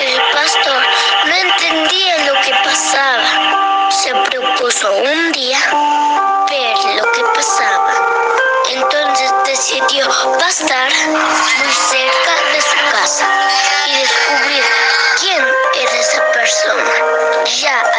El 0.00 0.20
pastor 0.32 0.82
no 1.26 1.34
entendía 1.34 2.18
lo 2.26 2.40
que 2.42 2.52
pasaba. 2.64 3.90
Se 3.90 4.14
propuso 4.14 4.92
un 4.92 5.32
día 5.32 5.58
ver 6.50 6.96
lo 6.96 7.12
que 7.12 7.24
pasaba. 7.34 7.92
Entonces 8.70 9.32
decidió 9.46 10.08
pasar 10.38 10.88
esa 16.64 16.74
persona. 16.74 17.93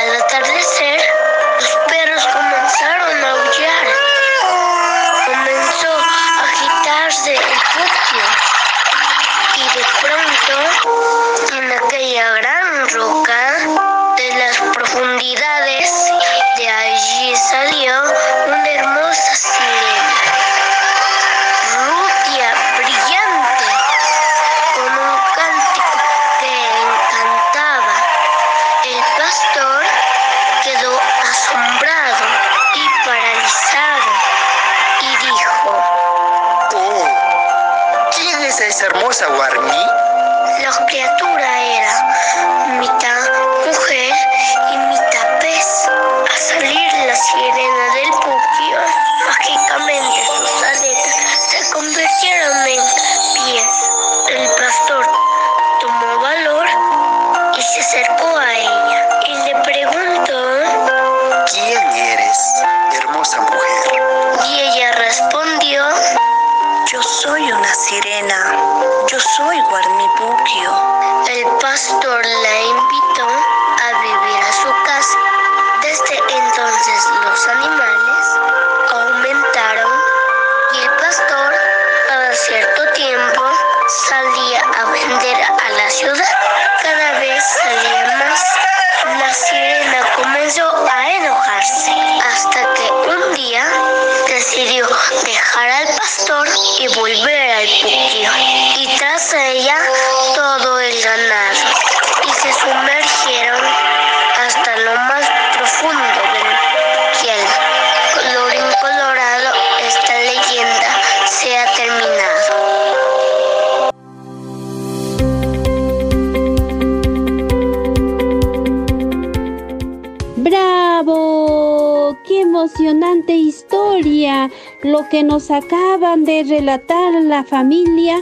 Emocionante 122.55 123.35
historia! 123.35 124.49
Lo 124.81 125.09
que 125.09 125.23
nos 125.23 125.51
acaban 125.51 126.23
de 126.23 126.43
relatar 126.43 127.21
la 127.21 127.43
familia 127.43 128.17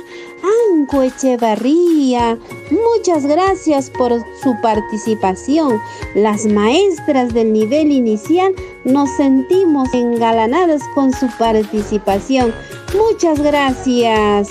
Anco 0.72 1.04
Echevarría. 1.04 2.40
Muchas 2.72 3.28
gracias 3.28 3.92
por 3.92 4.12
su 4.42 4.60
participación. 4.64 5.80
Las 6.16 6.48
maestras 6.48 7.32
del 7.36 7.54
nivel 7.54 7.92
inicial 7.92 8.56
nos 8.86 9.08
sentimos 9.18 9.94
engalanadas 9.94 10.82
con 10.96 11.14
su 11.14 11.28
participación. 11.38 12.52
Muchas 12.98 13.40
gracias. 13.40 14.50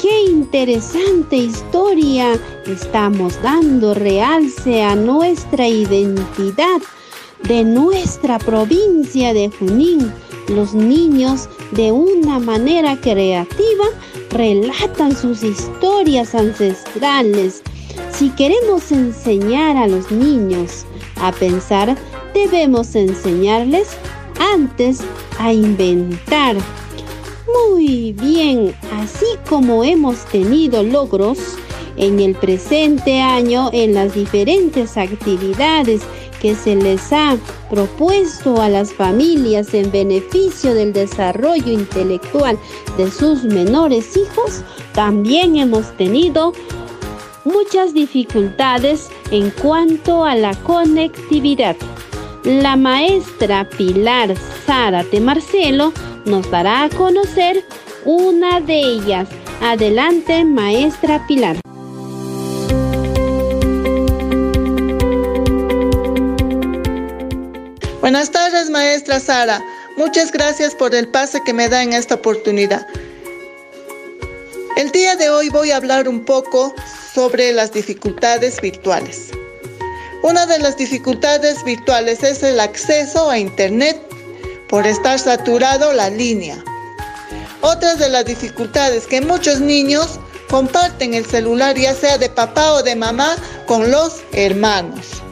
qué 0.00 0.24
interesante 0.30 1.36
historia. 1.36 2.38
Estamos 2.66 3.40
dando 3.42 3.94
realce 3.94 4.82
a 4.82 4.94
nuestra 4.94 5.66
identidad 5.66 6.82
de 7.44 7.64
nuestra 7.64 8.38
provincia 8.38 9.32
de 9.32 9.48
Junín. 9.48 10.12
Los 10.48 10.74
niños 10.74 11.48
de 11.72 11.92
una 11.92 12.38
manera 12.38 12.96
creativa 13.00 13.86
relatan 14.30 15.16
sus 15.16 15.42
historias 15.42 16.34
ancestrales. 16.34 17.62
Si 18.12 18.30
queremos 18.30 18.92
enseñar 18.92 19.76
a 19.76 19.88
los 19.88 20.10
niños 20.10 20.84
a 21.20 21.32
pensar, 21.32 21.96
debemos 22.32 22.94
enseñarles 22.94 23.88
antes 24.54 25.00
a 25.38 25.52
inventar. 25.52 26.56
Muy 27.46 28.12
bien, 28.12 28.74
así 28.92 29.26
como 29.48 29.84
hemos 29.84 30.24
tenido 30.26 30.82
logros 30.82 31.38
en 31.96 32.20
el 32.20 32.34
presente 32.34 33.20
año 33.20 33.70
en 33.72 33.94
las 33.94 34.14
diferentes 34.14 34.96
actividades 34.96 36.02
que 36.40 36.54
se 36.54 36.76
les 36.76 37.12
ha 37.12 37.36
propuesto 37.70 38.60
a 38.60 38.68
las 38.68 38.92
familias 38.92 39.74
en 39.74 39.90
beneficio 39.90 40.74
del 40.74 40.92
desarrollo 40.92 41.72
intelectual 41.72 42.58
de 42.96 43.10
sus 43.10 43.44
menores 43.44 44.16
hijos, 44.16 44.62
también 44.92 45.56
hemos 45.56 45.96
tenido 45.96 46.52
muchas 47.44 47.94
dificultades 47.94 49.08
en 49.30 49.50
cuanto 49.50 50.24
a 50.24 50.34
la 50.34 50.54
conectividad. 50.62 51.76
La 52.44 52.76
maestra 52.76 53.68
Pilar 53.76 54.34
Zárate 54.66 55.20
Marcelo 55.20 55.92
nos 56.24 56.50
dará 56.50 56.84
a 56.84 56.88
conocer 56.90 57.64
una 58.04 58.60
de 58.60 58.78
ellas. 58.78 59.28
Adelante, 59.60 60.44
maestra 60.44 61.26
Pilar. 61.26 61.56
Buenas 68.06 68.30
tardes, 68.30 68.70
maestra 68.70 69.18
Sara. 69.18 69.60
Muchas 69.96 70.30
gracias 70.30 70.76
por 70.76 70.94
el 70.94 71.08
pase 71.08 71.42
que 71.44 71.52
me 71.52 71.68
da 71.68 71.82
en 71.82 71.92
esta 71.92 72.14
oportunidad. 72.14 72.86
El 74.76 74.92
día 74.92 75.16
de 75.16 75.28
hoy 75.28 75.48
voy 75.48 75.72
a 75.72 75.78
hablar 75.78 76.08
un 76.08 76.24
poco 76.24 76.72
sobre 77.12 77.52
las 77.52 77.72
dificultades 77.72 78.60
virtuales. 78.60 79.32
Una 80.22 80.46
de 80.46 80.60
las 80.60 80.76
dificultades 80.76 81.64
virtuales 81.64 82.22
es 82.22 82.44
el 82.44 82.60
acceso 82.60 83.28
a 83.28 83.40
Internet 83.40 84.00
por 84.68 84.86
estar 84.86 85.18
saturado 85.18 85.92
la 85.92 86.08
línea. 86.08 86.62
Otra 87.60 87.96
de 87.96 88.08
las 88.08 88.24
dificultades 88.24 89.08
que 89.08 89.20
muchos 89.20 89.58
niños 89.58 90.20
comparten 90.48 91.14
el 91.14 91.26
celular 91.26 91.76
ya 91.76 91.92
sea 91.92 92.18
de 92.18 92.30
papá 92.30 92.74
o 92.74 92.84
de 92.84 92.94
mamá 92.94 93.34
con 93.66 93.90
los 93.90 94.22
hermanos. 94.30 95.25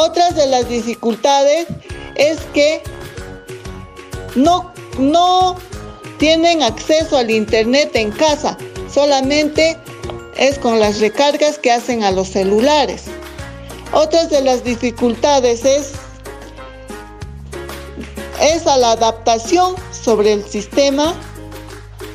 Otra 0.00 0.30
de 0.30 0.46
las 0.46 0.68
dificultades 0.68 1.66
es 2.14 2.38
que 2.54 2.84
no, 4.36 4.72
no 4.96 5.56
tienen 6.18 6.62
acceso 6.62 7.16
al 7.16 7.32
internet 7.32 7.90
en 7.94 8.12
casa, 8.12 8.56
solamente 8.94 9.76
es 10.36 10.56
con 10.60 10.78
las 10.78 11.00
recargas 11.00 11.58
que 11.58 11.72
hacen 11.72 12.04
a 12.04 12.12
los 12.12 12.28
celulares. 12.28 13.06
Otras 13.92 14.30
de 14.30 14.40
las 14.40 14.62
dificultades 14.62 15.64
es, 15.64 15.94
es 18.40 18.68
a 18.68 18.76
la 18.76 18.92
adaptación 18.92 19.74
sobre 19.90 20.34
el 20.34 20.44
sistema 20.44 21.12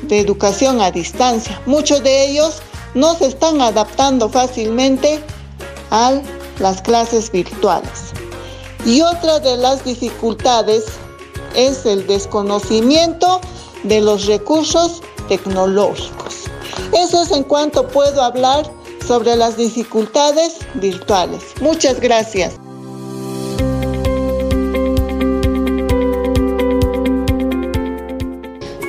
de 0.04 0.20
educación 0.20 0.80
a 0.80 0.90
distancia. 0.90 1.60
Muchos 1.66 2.02
de 2.02 2.30
ellos 2.30 2.62
no 2.94 3.14
se 3.14 3.26
están 3.26 3.60
adaptando 3.60 4.30
fácilmente 4.30 5.20
a 5.90 6.22
las 6.58 6.80
clases 6.82 7.30
virtuales. 7.30 8.12
Y 8.86 9.00
otra 9.00 9.40
de 9.40 9.56
las 9.56 9.84
dificultades 9.84 10.84
es 11.54 11.86
el 11.86 12.06
desconocimiento 12.06 13.40
de 13.84 14.00
los 14.00 14.26
recursos 14.26 15.02
tecnológicos. 15.28 16.44
Eso 16.92 17.22
es 17.22 17.30
en 17.30 17.44
cuanto 17.44 17.88
puedo 17.88 18.22
hablar 18.22 18.70
sobre 19.06 19.36
las 19.36 19.56
dificultades 19.56 20.58
virtuales. 20.74 21.42
Muchas 21.60 22.00
gracias. 22.00 22.54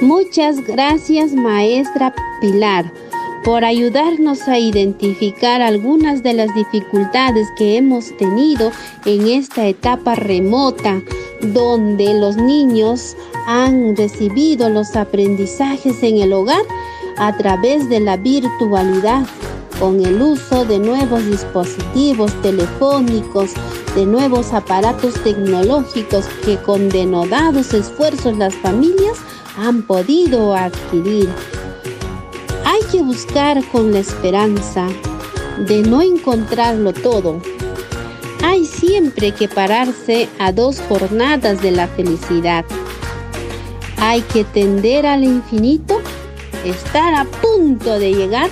Muchas 0.01 0.57
gracias, 0.68 1.32
maestra 1.32 2.13
Pilar 2.41 3.05
por 3.46 3.64
ayudarnos 3.64 4.48
a 4.48 4.58
identificar 4.58 5.62
algunas 5.62 6.24
de 6.24 6.34
las 6.34 6.54
dificultades 6.56 7.48
que 7.56 7.78
hemos 7.78 8.18
tenido 8.18 8.72
en 9.06 9.28
esta 9.28 9.68
etapa 9.68 10.16
remota, 10.16 11.00
donde 11.54 12.16
los 12.16 12.38
niños 12.38 13.16
han 13.46 13.96
recibido 13.96 14.68
los 14.70 14.96
aprendizajes 14.96 16.02
en 16.02 16.18
el 16.18 16.34
hogar 16.34 16.64
a 17.18 17.38
través 17.38 17.88
de 17.88 18.00
la 18.00 18.18
virtualidad, 18.18 19.28
con 19.80 20.04
el 20.04 20.20
uso 20.20 20.66
de 20.66 20.80
nuevos 20.80 21.24
dispositivos 21.28 22.34
telefónicos, 22.41 23.52
de 23.96 24.08
nuevos 24.08 24.54
aparatos 24.54 25.14
tecnológicos 25.24 26.26
que 26.43 26.58
con 26.58 26.89
denodados 26.89 27.76
esfuerzos 27.76 28.36
las 28.39 28.56
familias 28.56 29.20
han 29.56 29.84
podido 29.84 30.56
adquirir. 30.56 31.30
Hay 32.76 32.82
que 32.91 33.01
buscar 33.01 33.65
con 33.71 33.93
la 33.93 33.99
esperanza 33.99 34.89
de 35.59 35.82
no 35.82 36.01
encontrarlo 36.01 36.91
todo. 36.91 37.41
Hay 38.43 38.65
siempre 38.65 39.32
que 39.32 39.47
pararse 39.47 40.28
a 40.39 40.51
dos 40.51 40.82
jornadas 40.89 41.61
de 41.61 41.71
la 41.71 41.88
felicidad. 41.88 42.65
Hay 43.97 44.19
que 44.23 44.43
tender 44.43 45.05
al 45.05 45.23
infinito, 45.23 46.01
estar 46.65 47.13
a 47.13 47.23
punto 47.23 47.97
de 47.97 48.13
llegar, 48.13 48.49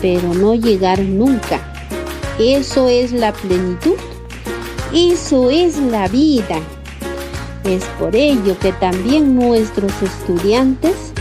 pero 0.00 0.32
no 0.34 0.54
llegar 0.54 1.00
nunca. 1.00 1.60
Eso 2.38 2.88
es 2.88 3.10
la 3.10 3.32
plenitud. 3.32 3.96
Eso 4.94 5.50
es 5.50 5.76
la 5.76 6.06
vida. 6.06 6.60
Es 7.64 7.82
por 7.98 8.14
ello 8.14 8.56
que 8.60 8.72
también 8.74 9.34
nuestros 9.34 9.90
estudiantes 10.02 11.11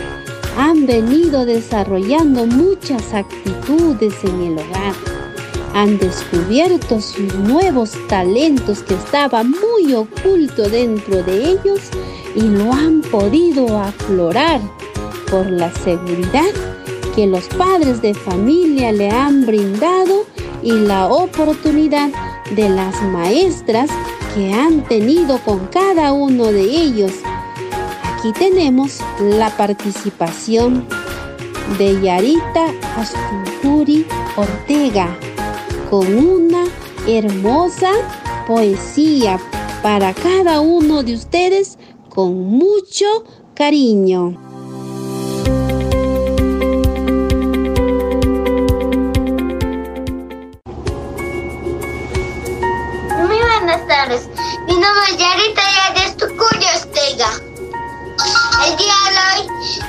han 0.57 0.85
venido 0.85 1.45
desarrollando 1.45 2.45
muchas 2.45 3.13
actitudes 3.13 4.13
en 4.23 4.41
el 4.41 4.53
hogar. 4.53 4.93
Han 5.73 5.97
descubierto 5.97 6.99
sus 6.99 7.33
nuevos 7.35 7.91
talentos 8.07 8.83
que 8.83 8.95
estaban 8.95 9.51
muy 9.51 9.93
oculto 9.93 10.69
dentro 10.69 11.23
de 11.23 11.51
ellos 11.51 11.79
y 12.35 12.41
lo 12.41 12.71
han 12.73 13.01
podido 13.01 13.77
aflorar 13.77 14.59
por 15.29 15.49
la 15.49 15.73
seguridad 15.73 16.51
que 17.15 17.27
los 17.27 17.47
padres 17.49 18.01
de 18.01 18.13
familia 18.13 18.91
le 18.91 19.09
han 19.09 19.45
brindado 19.45 20.25
y 20.61 20.71
la 20.71 21.07
oportunidad 21.07 22.09
de 22.55 22.69
las 22.69 23.01
maestras 23.03 23.89
que 24.35 24.53
han 24.53 24.83
tenido 24.85 25.39
con 25.39 25.67
cada 25.67 26.11
uno 26.11 26.45
de 26.45 26.61
ellos 26.61 27.11
aquí 28.21 28.33
tenemos 28.33 28.99
la 29.19 29.49
participación 29.57 30.87
de 31.79 31.99
Yarita 32.01 32.67
Astucuri 32.95 34.05
Ortega 34.35 35.09
con 35.89 36.05
una 36.15 36.65
hermosa 37.07 37.89
poesía 38.45 39.39
para 39.81 40.13
cada 40.13 40.59
uno 40.59 41.01
de 41.01 41.15
ustedes 41.15 41.79
con 42.09 42.35
mucho 42.43 43.07
cariño. 43.55 44.37
Muy 53.17 53.39
buenas 53.39 53.87
tardes. 53.87 54.29
Mi 54.67 54.73
nombre 54.73 55.05
es 55.09 55.17
Yarita 55.17 55.61
Astucuri 56.05 56.65
Ortega. 56.77 57.50
El 58.65 58.77
día 58.77 58.93
de 59.09 59.41
hoy, 59.41 59.81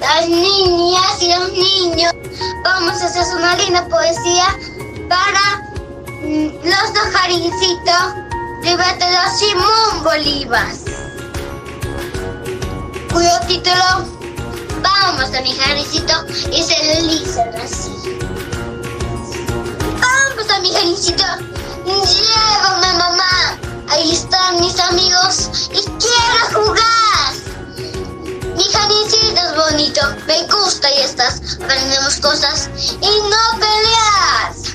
las 0.00 0.28
niñas 0.28 1.22
y 1.22 1.32
los 1.32 1.52
niños 1.52 2.12
vamos 2.64 3.00
a 3.00 3.06
hacer 3.06 3.36
una 3.36 3.56
linda 3.56 3.86
poesía 3.88 4.58
para 5.08 5.62
mm, 6.22 6.48
los 6.64 6.94
dos 6.94 7.14
jarincitos 7.14 8.28
de 8.62 8.76
Simón 9.38 10.02
Bolívar, 10.02 10.72
cuyo 13.12 13.40
título 13.46 14.18
Vamos 14.82 15.34
a 15.34 15.40
mi 15.40 15.52
jarincito 15.52 16.14
y 16.52 16.62
se 16.62 17.02
dicen 17.02 17.48
así. 17.62 17.92
Vamos 20.00 20.50
a 20.50 20.60
mi 20.60 20.72
jarincito, 20.72 21.24
llévame 21.84 22.92
mamá, 22.94 23.58
ahí 23.88 24.12
están 24.12 24.60
mis 24.60 24.78
amigos 24.80 25.68
y 25.72 25.82
quiero 25.82 26.64
jugar. 26.64 26.88
Mi 28.58 28.64
de 28.64 29.08
Silvia 29.08 29.50
es 29.50 29.54
bonito, 29.54 30.00
me 30.26 30.42
gusta 30.52 30.90
y 30.90 31.02
estás. 31.02 31.40
Aprendemos 31.62 32.16
cosas 32.16 32.68
y 33.00 33.20
no 33.30 33.60
peleas. 33.60 34.74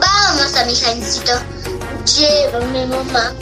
Vamos 0.00 0.56
a 0.56 0.64
mi 0.64 0.74
Jancito. 0.74 1.32
Llévame, 2.06 2.86
mamá. 2.86 3.34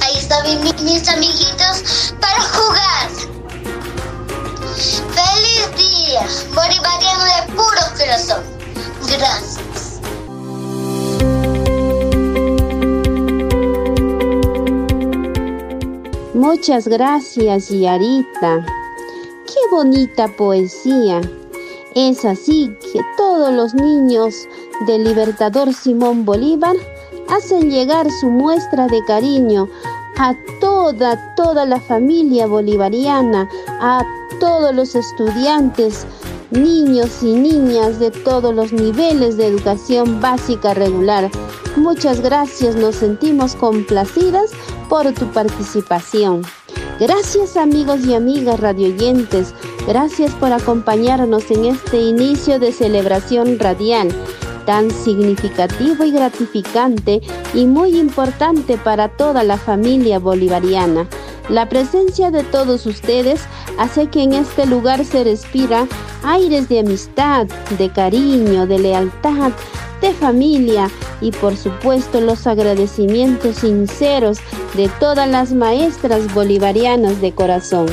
Ahí 0.00 0.18
están 0.18 0.64
mis 0.84 1.08
amiguitos 1.08 2.12
para 2.20 2.42
jugar. 2.42 3.08
¡Feliz 5.14 5.76
día! 5.76 6.26
Moriré 6.52 6.80
de 6.80 7.52
puro 7.52 7.82
corazón. 7.96 8.42
Gracias. 9.06 9.81
Muchas 16.42 16.88
gracias, 16.88 17.68
Yarita. 17.68 18.66
Qué 19.46 19.60
bonita 19.70 20.26
poesía. 20.26 21.20
Es 21.94 22.24
así 22.24 22.76
que 22.80 23.00
todos 23.16 23.54
los 23.54 23.74
niños 23.74 24.48
del 24.88 25.04
Libertador 25.04 25.72
Simón 25.72 26.24
Bolívar 26.24 26.74
hacen 27.28 27.70
llegar 27.70 28.10
su 28.20 28.28
muestra 28.28 28.88
de 28.88 29.04
cariño 29.04 29.68
a 30.18 30.34
toda, 30.60 31.32
toda 31.36 31.64
la 31.64 31.80
familia 31.80 32.48
bolivariana, 32.48 33.48
a 33.80 34.04
todos 34.40 34.74
los 34.74 34.96
estudiantes, 34.96 36.04
niños 36.50 37.22
y 37.22 37.34
niñas 37.34 38.00
de 38.00 38.10
todos 38.10 38.52
los 38.52 38.72
niveles 38.72 39.36
de 39.36 39.46
educación 39.46 40.20
básica 40.20 40.74
regular. 40.74 41.30
Muchas 41.76 42.20
gracias, 42.20 42.74
nos 42.74 42.96
sentimos 42.96 43.54
complacidas 43.54 44.50
por 44.92 45.10
tu 45.14 45.24
participación. 45.32 46.42
Gracias 47.00 47.56
amigos 47.56 48.04
y 48.04 48.12
amigas 48.12 48.60
radioyentes, 48.60 49.54
gracias 49.86 50.34
por 50.34 50.52
acompañarnos 50.52 51.50
en 51.50 51.64
este 51.64 51.96
inicio 51.96 52.58
de 52.58 52.72
celebración 52.72 53.58
radial 53.58 54.10
tan 54.66 54.90
significativo 54.90 56.04
y 56.04 56.10
gratificante 56.10 57.22
y 57.54 57.64
muy 57.64 57.98
importante 57.98 58.76
para 58.76 59.08
toda 59.08 59.42
la 59.44 59.56
familia 59.56 60.18
bolivariana. 60.18 61.08
La 61.48 61.70
presencia 61.70 62.30
de 62.30 62.42
todos 62.42 62.84
ustedes 62.84 63.40
hace 63.78 64.08
que 64.08 64.22
en 64.22 64.34
este 64.34 64.66
lugar 64.66 65.06
se 65.06 65.24
respira 65.24 65.88
aires 66.22 66.68
de 66.68 66.80
amistad, 66.80 67.46
de 67.78 67.88
cariño, 67.88 68.66
de 68.66 68.78
lealtad, 68.78 69.52
de 70.02 70.12
familia 70.12 70.90
y 71.22 71.30
por 71.30 71.56
supuesto 71.56 72.20
los 72.20 72.46
agradecimientos 72.46 73.56
sinceros 73.56 74.38
de 74.74 74.90
todas 75.00 75.26
las 75.26 75.54
maestras 75.54 76.32
bolivarianas 76.34 77.22
de 77.22 77.32
corazón. 77.32 77.86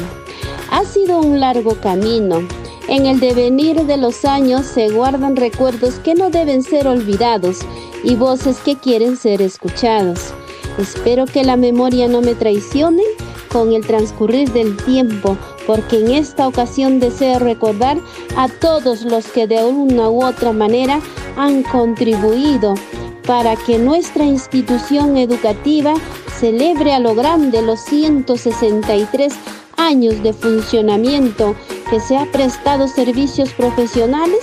Ha 0.72 0.84
sido 0.84 1.20
un 1.20 1.40
largo 1.40 1.76
camino, 1.76 2.46
en 2.90 3.06
el 3.06 3.20
devenir 3.20 3.86
de 3.86 3.98
los 3.98 4.26
años 4.26 4.66
se 4.66 4.90
guardan 4.90 5.36
recuerdos 5.36 5.96
que 6.00 6.16
no 6.16 6.32
deben 6.32 6.64
ser 6.64 6.88
olvidados 6.88 7.60
y 8.04 8.16
voces 8.16 8.58
que 8.58 8.76
quieren 8.76 9.16
ser 9.16 9.42
escuchados. 9.42 10.34
Espero 10.80 11.26
que 11.26 11.44
la 11.44 11.58
memoria 11.58 12.08
no 12.08 12.22
me 12.22 12.36
traicione 12.36 13.04
con 13.52 13.74
el 13.74 13.86
transcurrir 13.86 14.50
del 14.54 14.78
tiempo, 14.78 15.38
porque 15.68 15.98
en 15.98 16.12
esta 16.12 16.48
ocasión 16.48 17.02
deseo 17.02 17.38
recordar 17.40 17.98
a 18.38 18.48
todos 18.48 19.02
los 19.04 19.28
que 19.28 19.46
de 19.46 19.62
una 19.64 20.10
u 20.10 20.24
otra 20.24 20.54
manera 20.54 21.02
han 21.36 21.64
contribuido 21.64 22.76
para 23.28 23.58
que 23.58 23.78
nuestra 23.78 24.24
institución 24.24 25.18
educativa 25.18 25.96
celebre 26.40 26.94
a 26.94 27.00
lo 27.00 27.14
grande 27.14 27.62
los 27.62 27.82
163 27.82 29.34
años 29.76 30.24
de 30.24 30.32
funcionamiento 30.32 31.56
que 31.90 32.00
se 32.00 32.16
ha 32.16 32.26
prestado 32.32 32.88
servicios 32.88 33.52
profesionales 33.54 34.40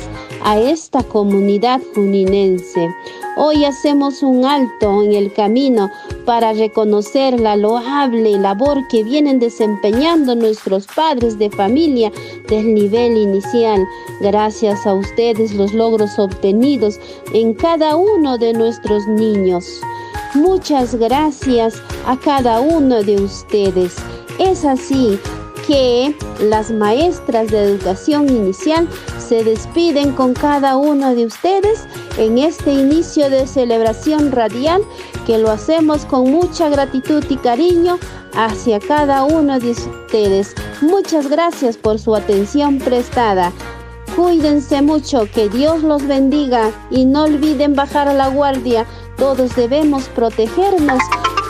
a 0.47 0.61
esta 0.61 1.03
comunidad 1.03 1.81
juninense. 1.93 2.89
Hoy 3.37 3.65
hacemos 3.65 4.23
un 4.23 4.45
alto 4.45 5.03
en 5.03 5.13
el 5.13 5.33
camino 5.33 5.91
para 6.25 6.53
reconocer 6.53 7.41
la 7.41 7.57
loable 7.57 8.39
labor 8.39 8.79
que 8.89 9.03
vienen 9.03 9.41
desempeñando 9.41 10.37
nuestros 10.37 10.87
padres 10.87 11.37
de 11.37 11.51
familia 11.51 12.13
del 12.49 12.75
nivel 12.75 13.17
inicial. 13.17 13.85
Gracias 14.21 14.87
a 14.87 14.95
ustedes 14.95 15.53
los 15.53 15.75
logros 15.75 16.17
obtenidos 16.17 17.01
en 17.35 17.53
cada 17.53 17.97
uno 17.97 18.39
de 18.39 18.53
nuestros 18.53 19.05
niños. 19.09 19.67
Muchas 20.35 20.95
gracias 20.95 21.83
a 22.07 22.17
cada 22.17 22.61
uno 22.61 23.03
de 23.03 23.17
ustedes. 23.17 23.97
Es 24.39 24.65
así 24.65 25.19
que 25.67 26.15
las 26.41 26.71
maestras 26.71 27.49
de 27.51 27.65
educación 27.65 28.29
inicial 28.29 28.89
se 29.19 29.43
despiden 29.43 30.13
con 30.13 30.35
cada 30.35 30.77
uno 30.77 31.15
de 31.15 31.27
ustedes 31.27 31.85
en 32.19 32.39
este 32.39 32.73
inicio 32.73 33.29
de 33.31 33.47
celebración 33.47 34.31
radial 34.33 34.83
que 35.27 35.39
lo 35.39 35.51
hacemos 35.51 36.05
con 36.05 36.31
mucha 36.31 36.69
gratitud 36.69 37.25
y 37.29 37.37
cariño 37.37 37.99
hacia 38.35 38.79
cada 38.79 39.25
uno 39.25 39.59
de 39.59 39.73
ustedes. 39.73 40.55
Muchas 40.81 41.29
gracias 41.29 41.77
por 41.77 41.99
su 41.99 42.15
atención 42.15 42.79
prestada. 42.79 43.53
Cuídense 44.15 44.81
mucho, 44.83 45.29
que 45.35 45.49
Dios 45.49 45.83
los 45.83 46.07
bendiga 46.07 46.71
y 46.91 47.05
no 47.05 47.25
olviden 47.25 47.75
bajar 47.75 48.13
la 48.15 48.29
guardia. 48.29 48.87
Todos 49.17 49.57
debemos 49.57 50.09
protegernos 50.11 51.03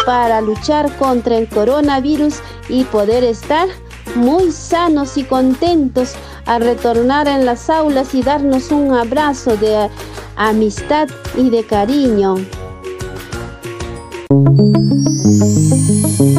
para 0.06 0.40
luchar 0.40 0.90
contra 0.96 1.36
el 1.36 1.48
coronavirus 1.48 2.36
y 2.68 2.84
poder 2.84 3.24
estar 3.24 3.68
muy 4.14 4.52
sanos 4.52 5.16
y 5.16 5.24
contentos 5.24 6.14
a 6.46 6.58
retornar 6.58 7.28
en 7.28 7.44
las 7.44 7.68
aulas 7.70 8.14
y 8.14 8.22
darnos 8.22 8.70
un 8.70 8.94
abrazo 8.94 9.56
de 9.56 9.88
amistad 10.36 11.08
y 11.36 11.50
de 11.50 11.64
cariño. 11.64 12.36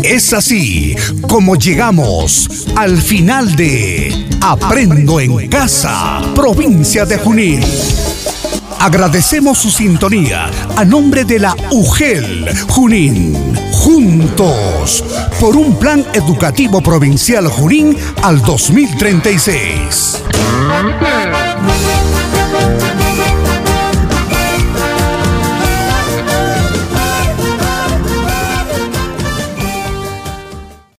Es 0.03 0.33
así 0.33 0.95
como 1.29 1.55
llegamos 1.55 2.67
al 2.75 2.97
final 2.97 3.55
de 3.55 4.27
Aprendo 4.41 5.19
en 5.19 5.47
Casa, 5.49 6.21
provincia 6.33 7.05
de 7.05 7.17
Junín. 7.17 7.61
Agradecemos 8.79 9.57
su 9.57 9.71
sintonía 9.71 10.49
a 10.75 10.85
nombre 10.85 11.25
de 11.25 11.39
la 11.39 11.55
UGEL 11.71 12.47
Junín. 12.69 13.55
Juntos 13.71 15.03
por 15.39 15.55
un 15.55 15.77
plan 15.77 16.05
educativo 16.13 16.81
provincial 16.81 17.47
Junín 17.47 17.97
al 18.21 18.41
2036. 18.41 20.23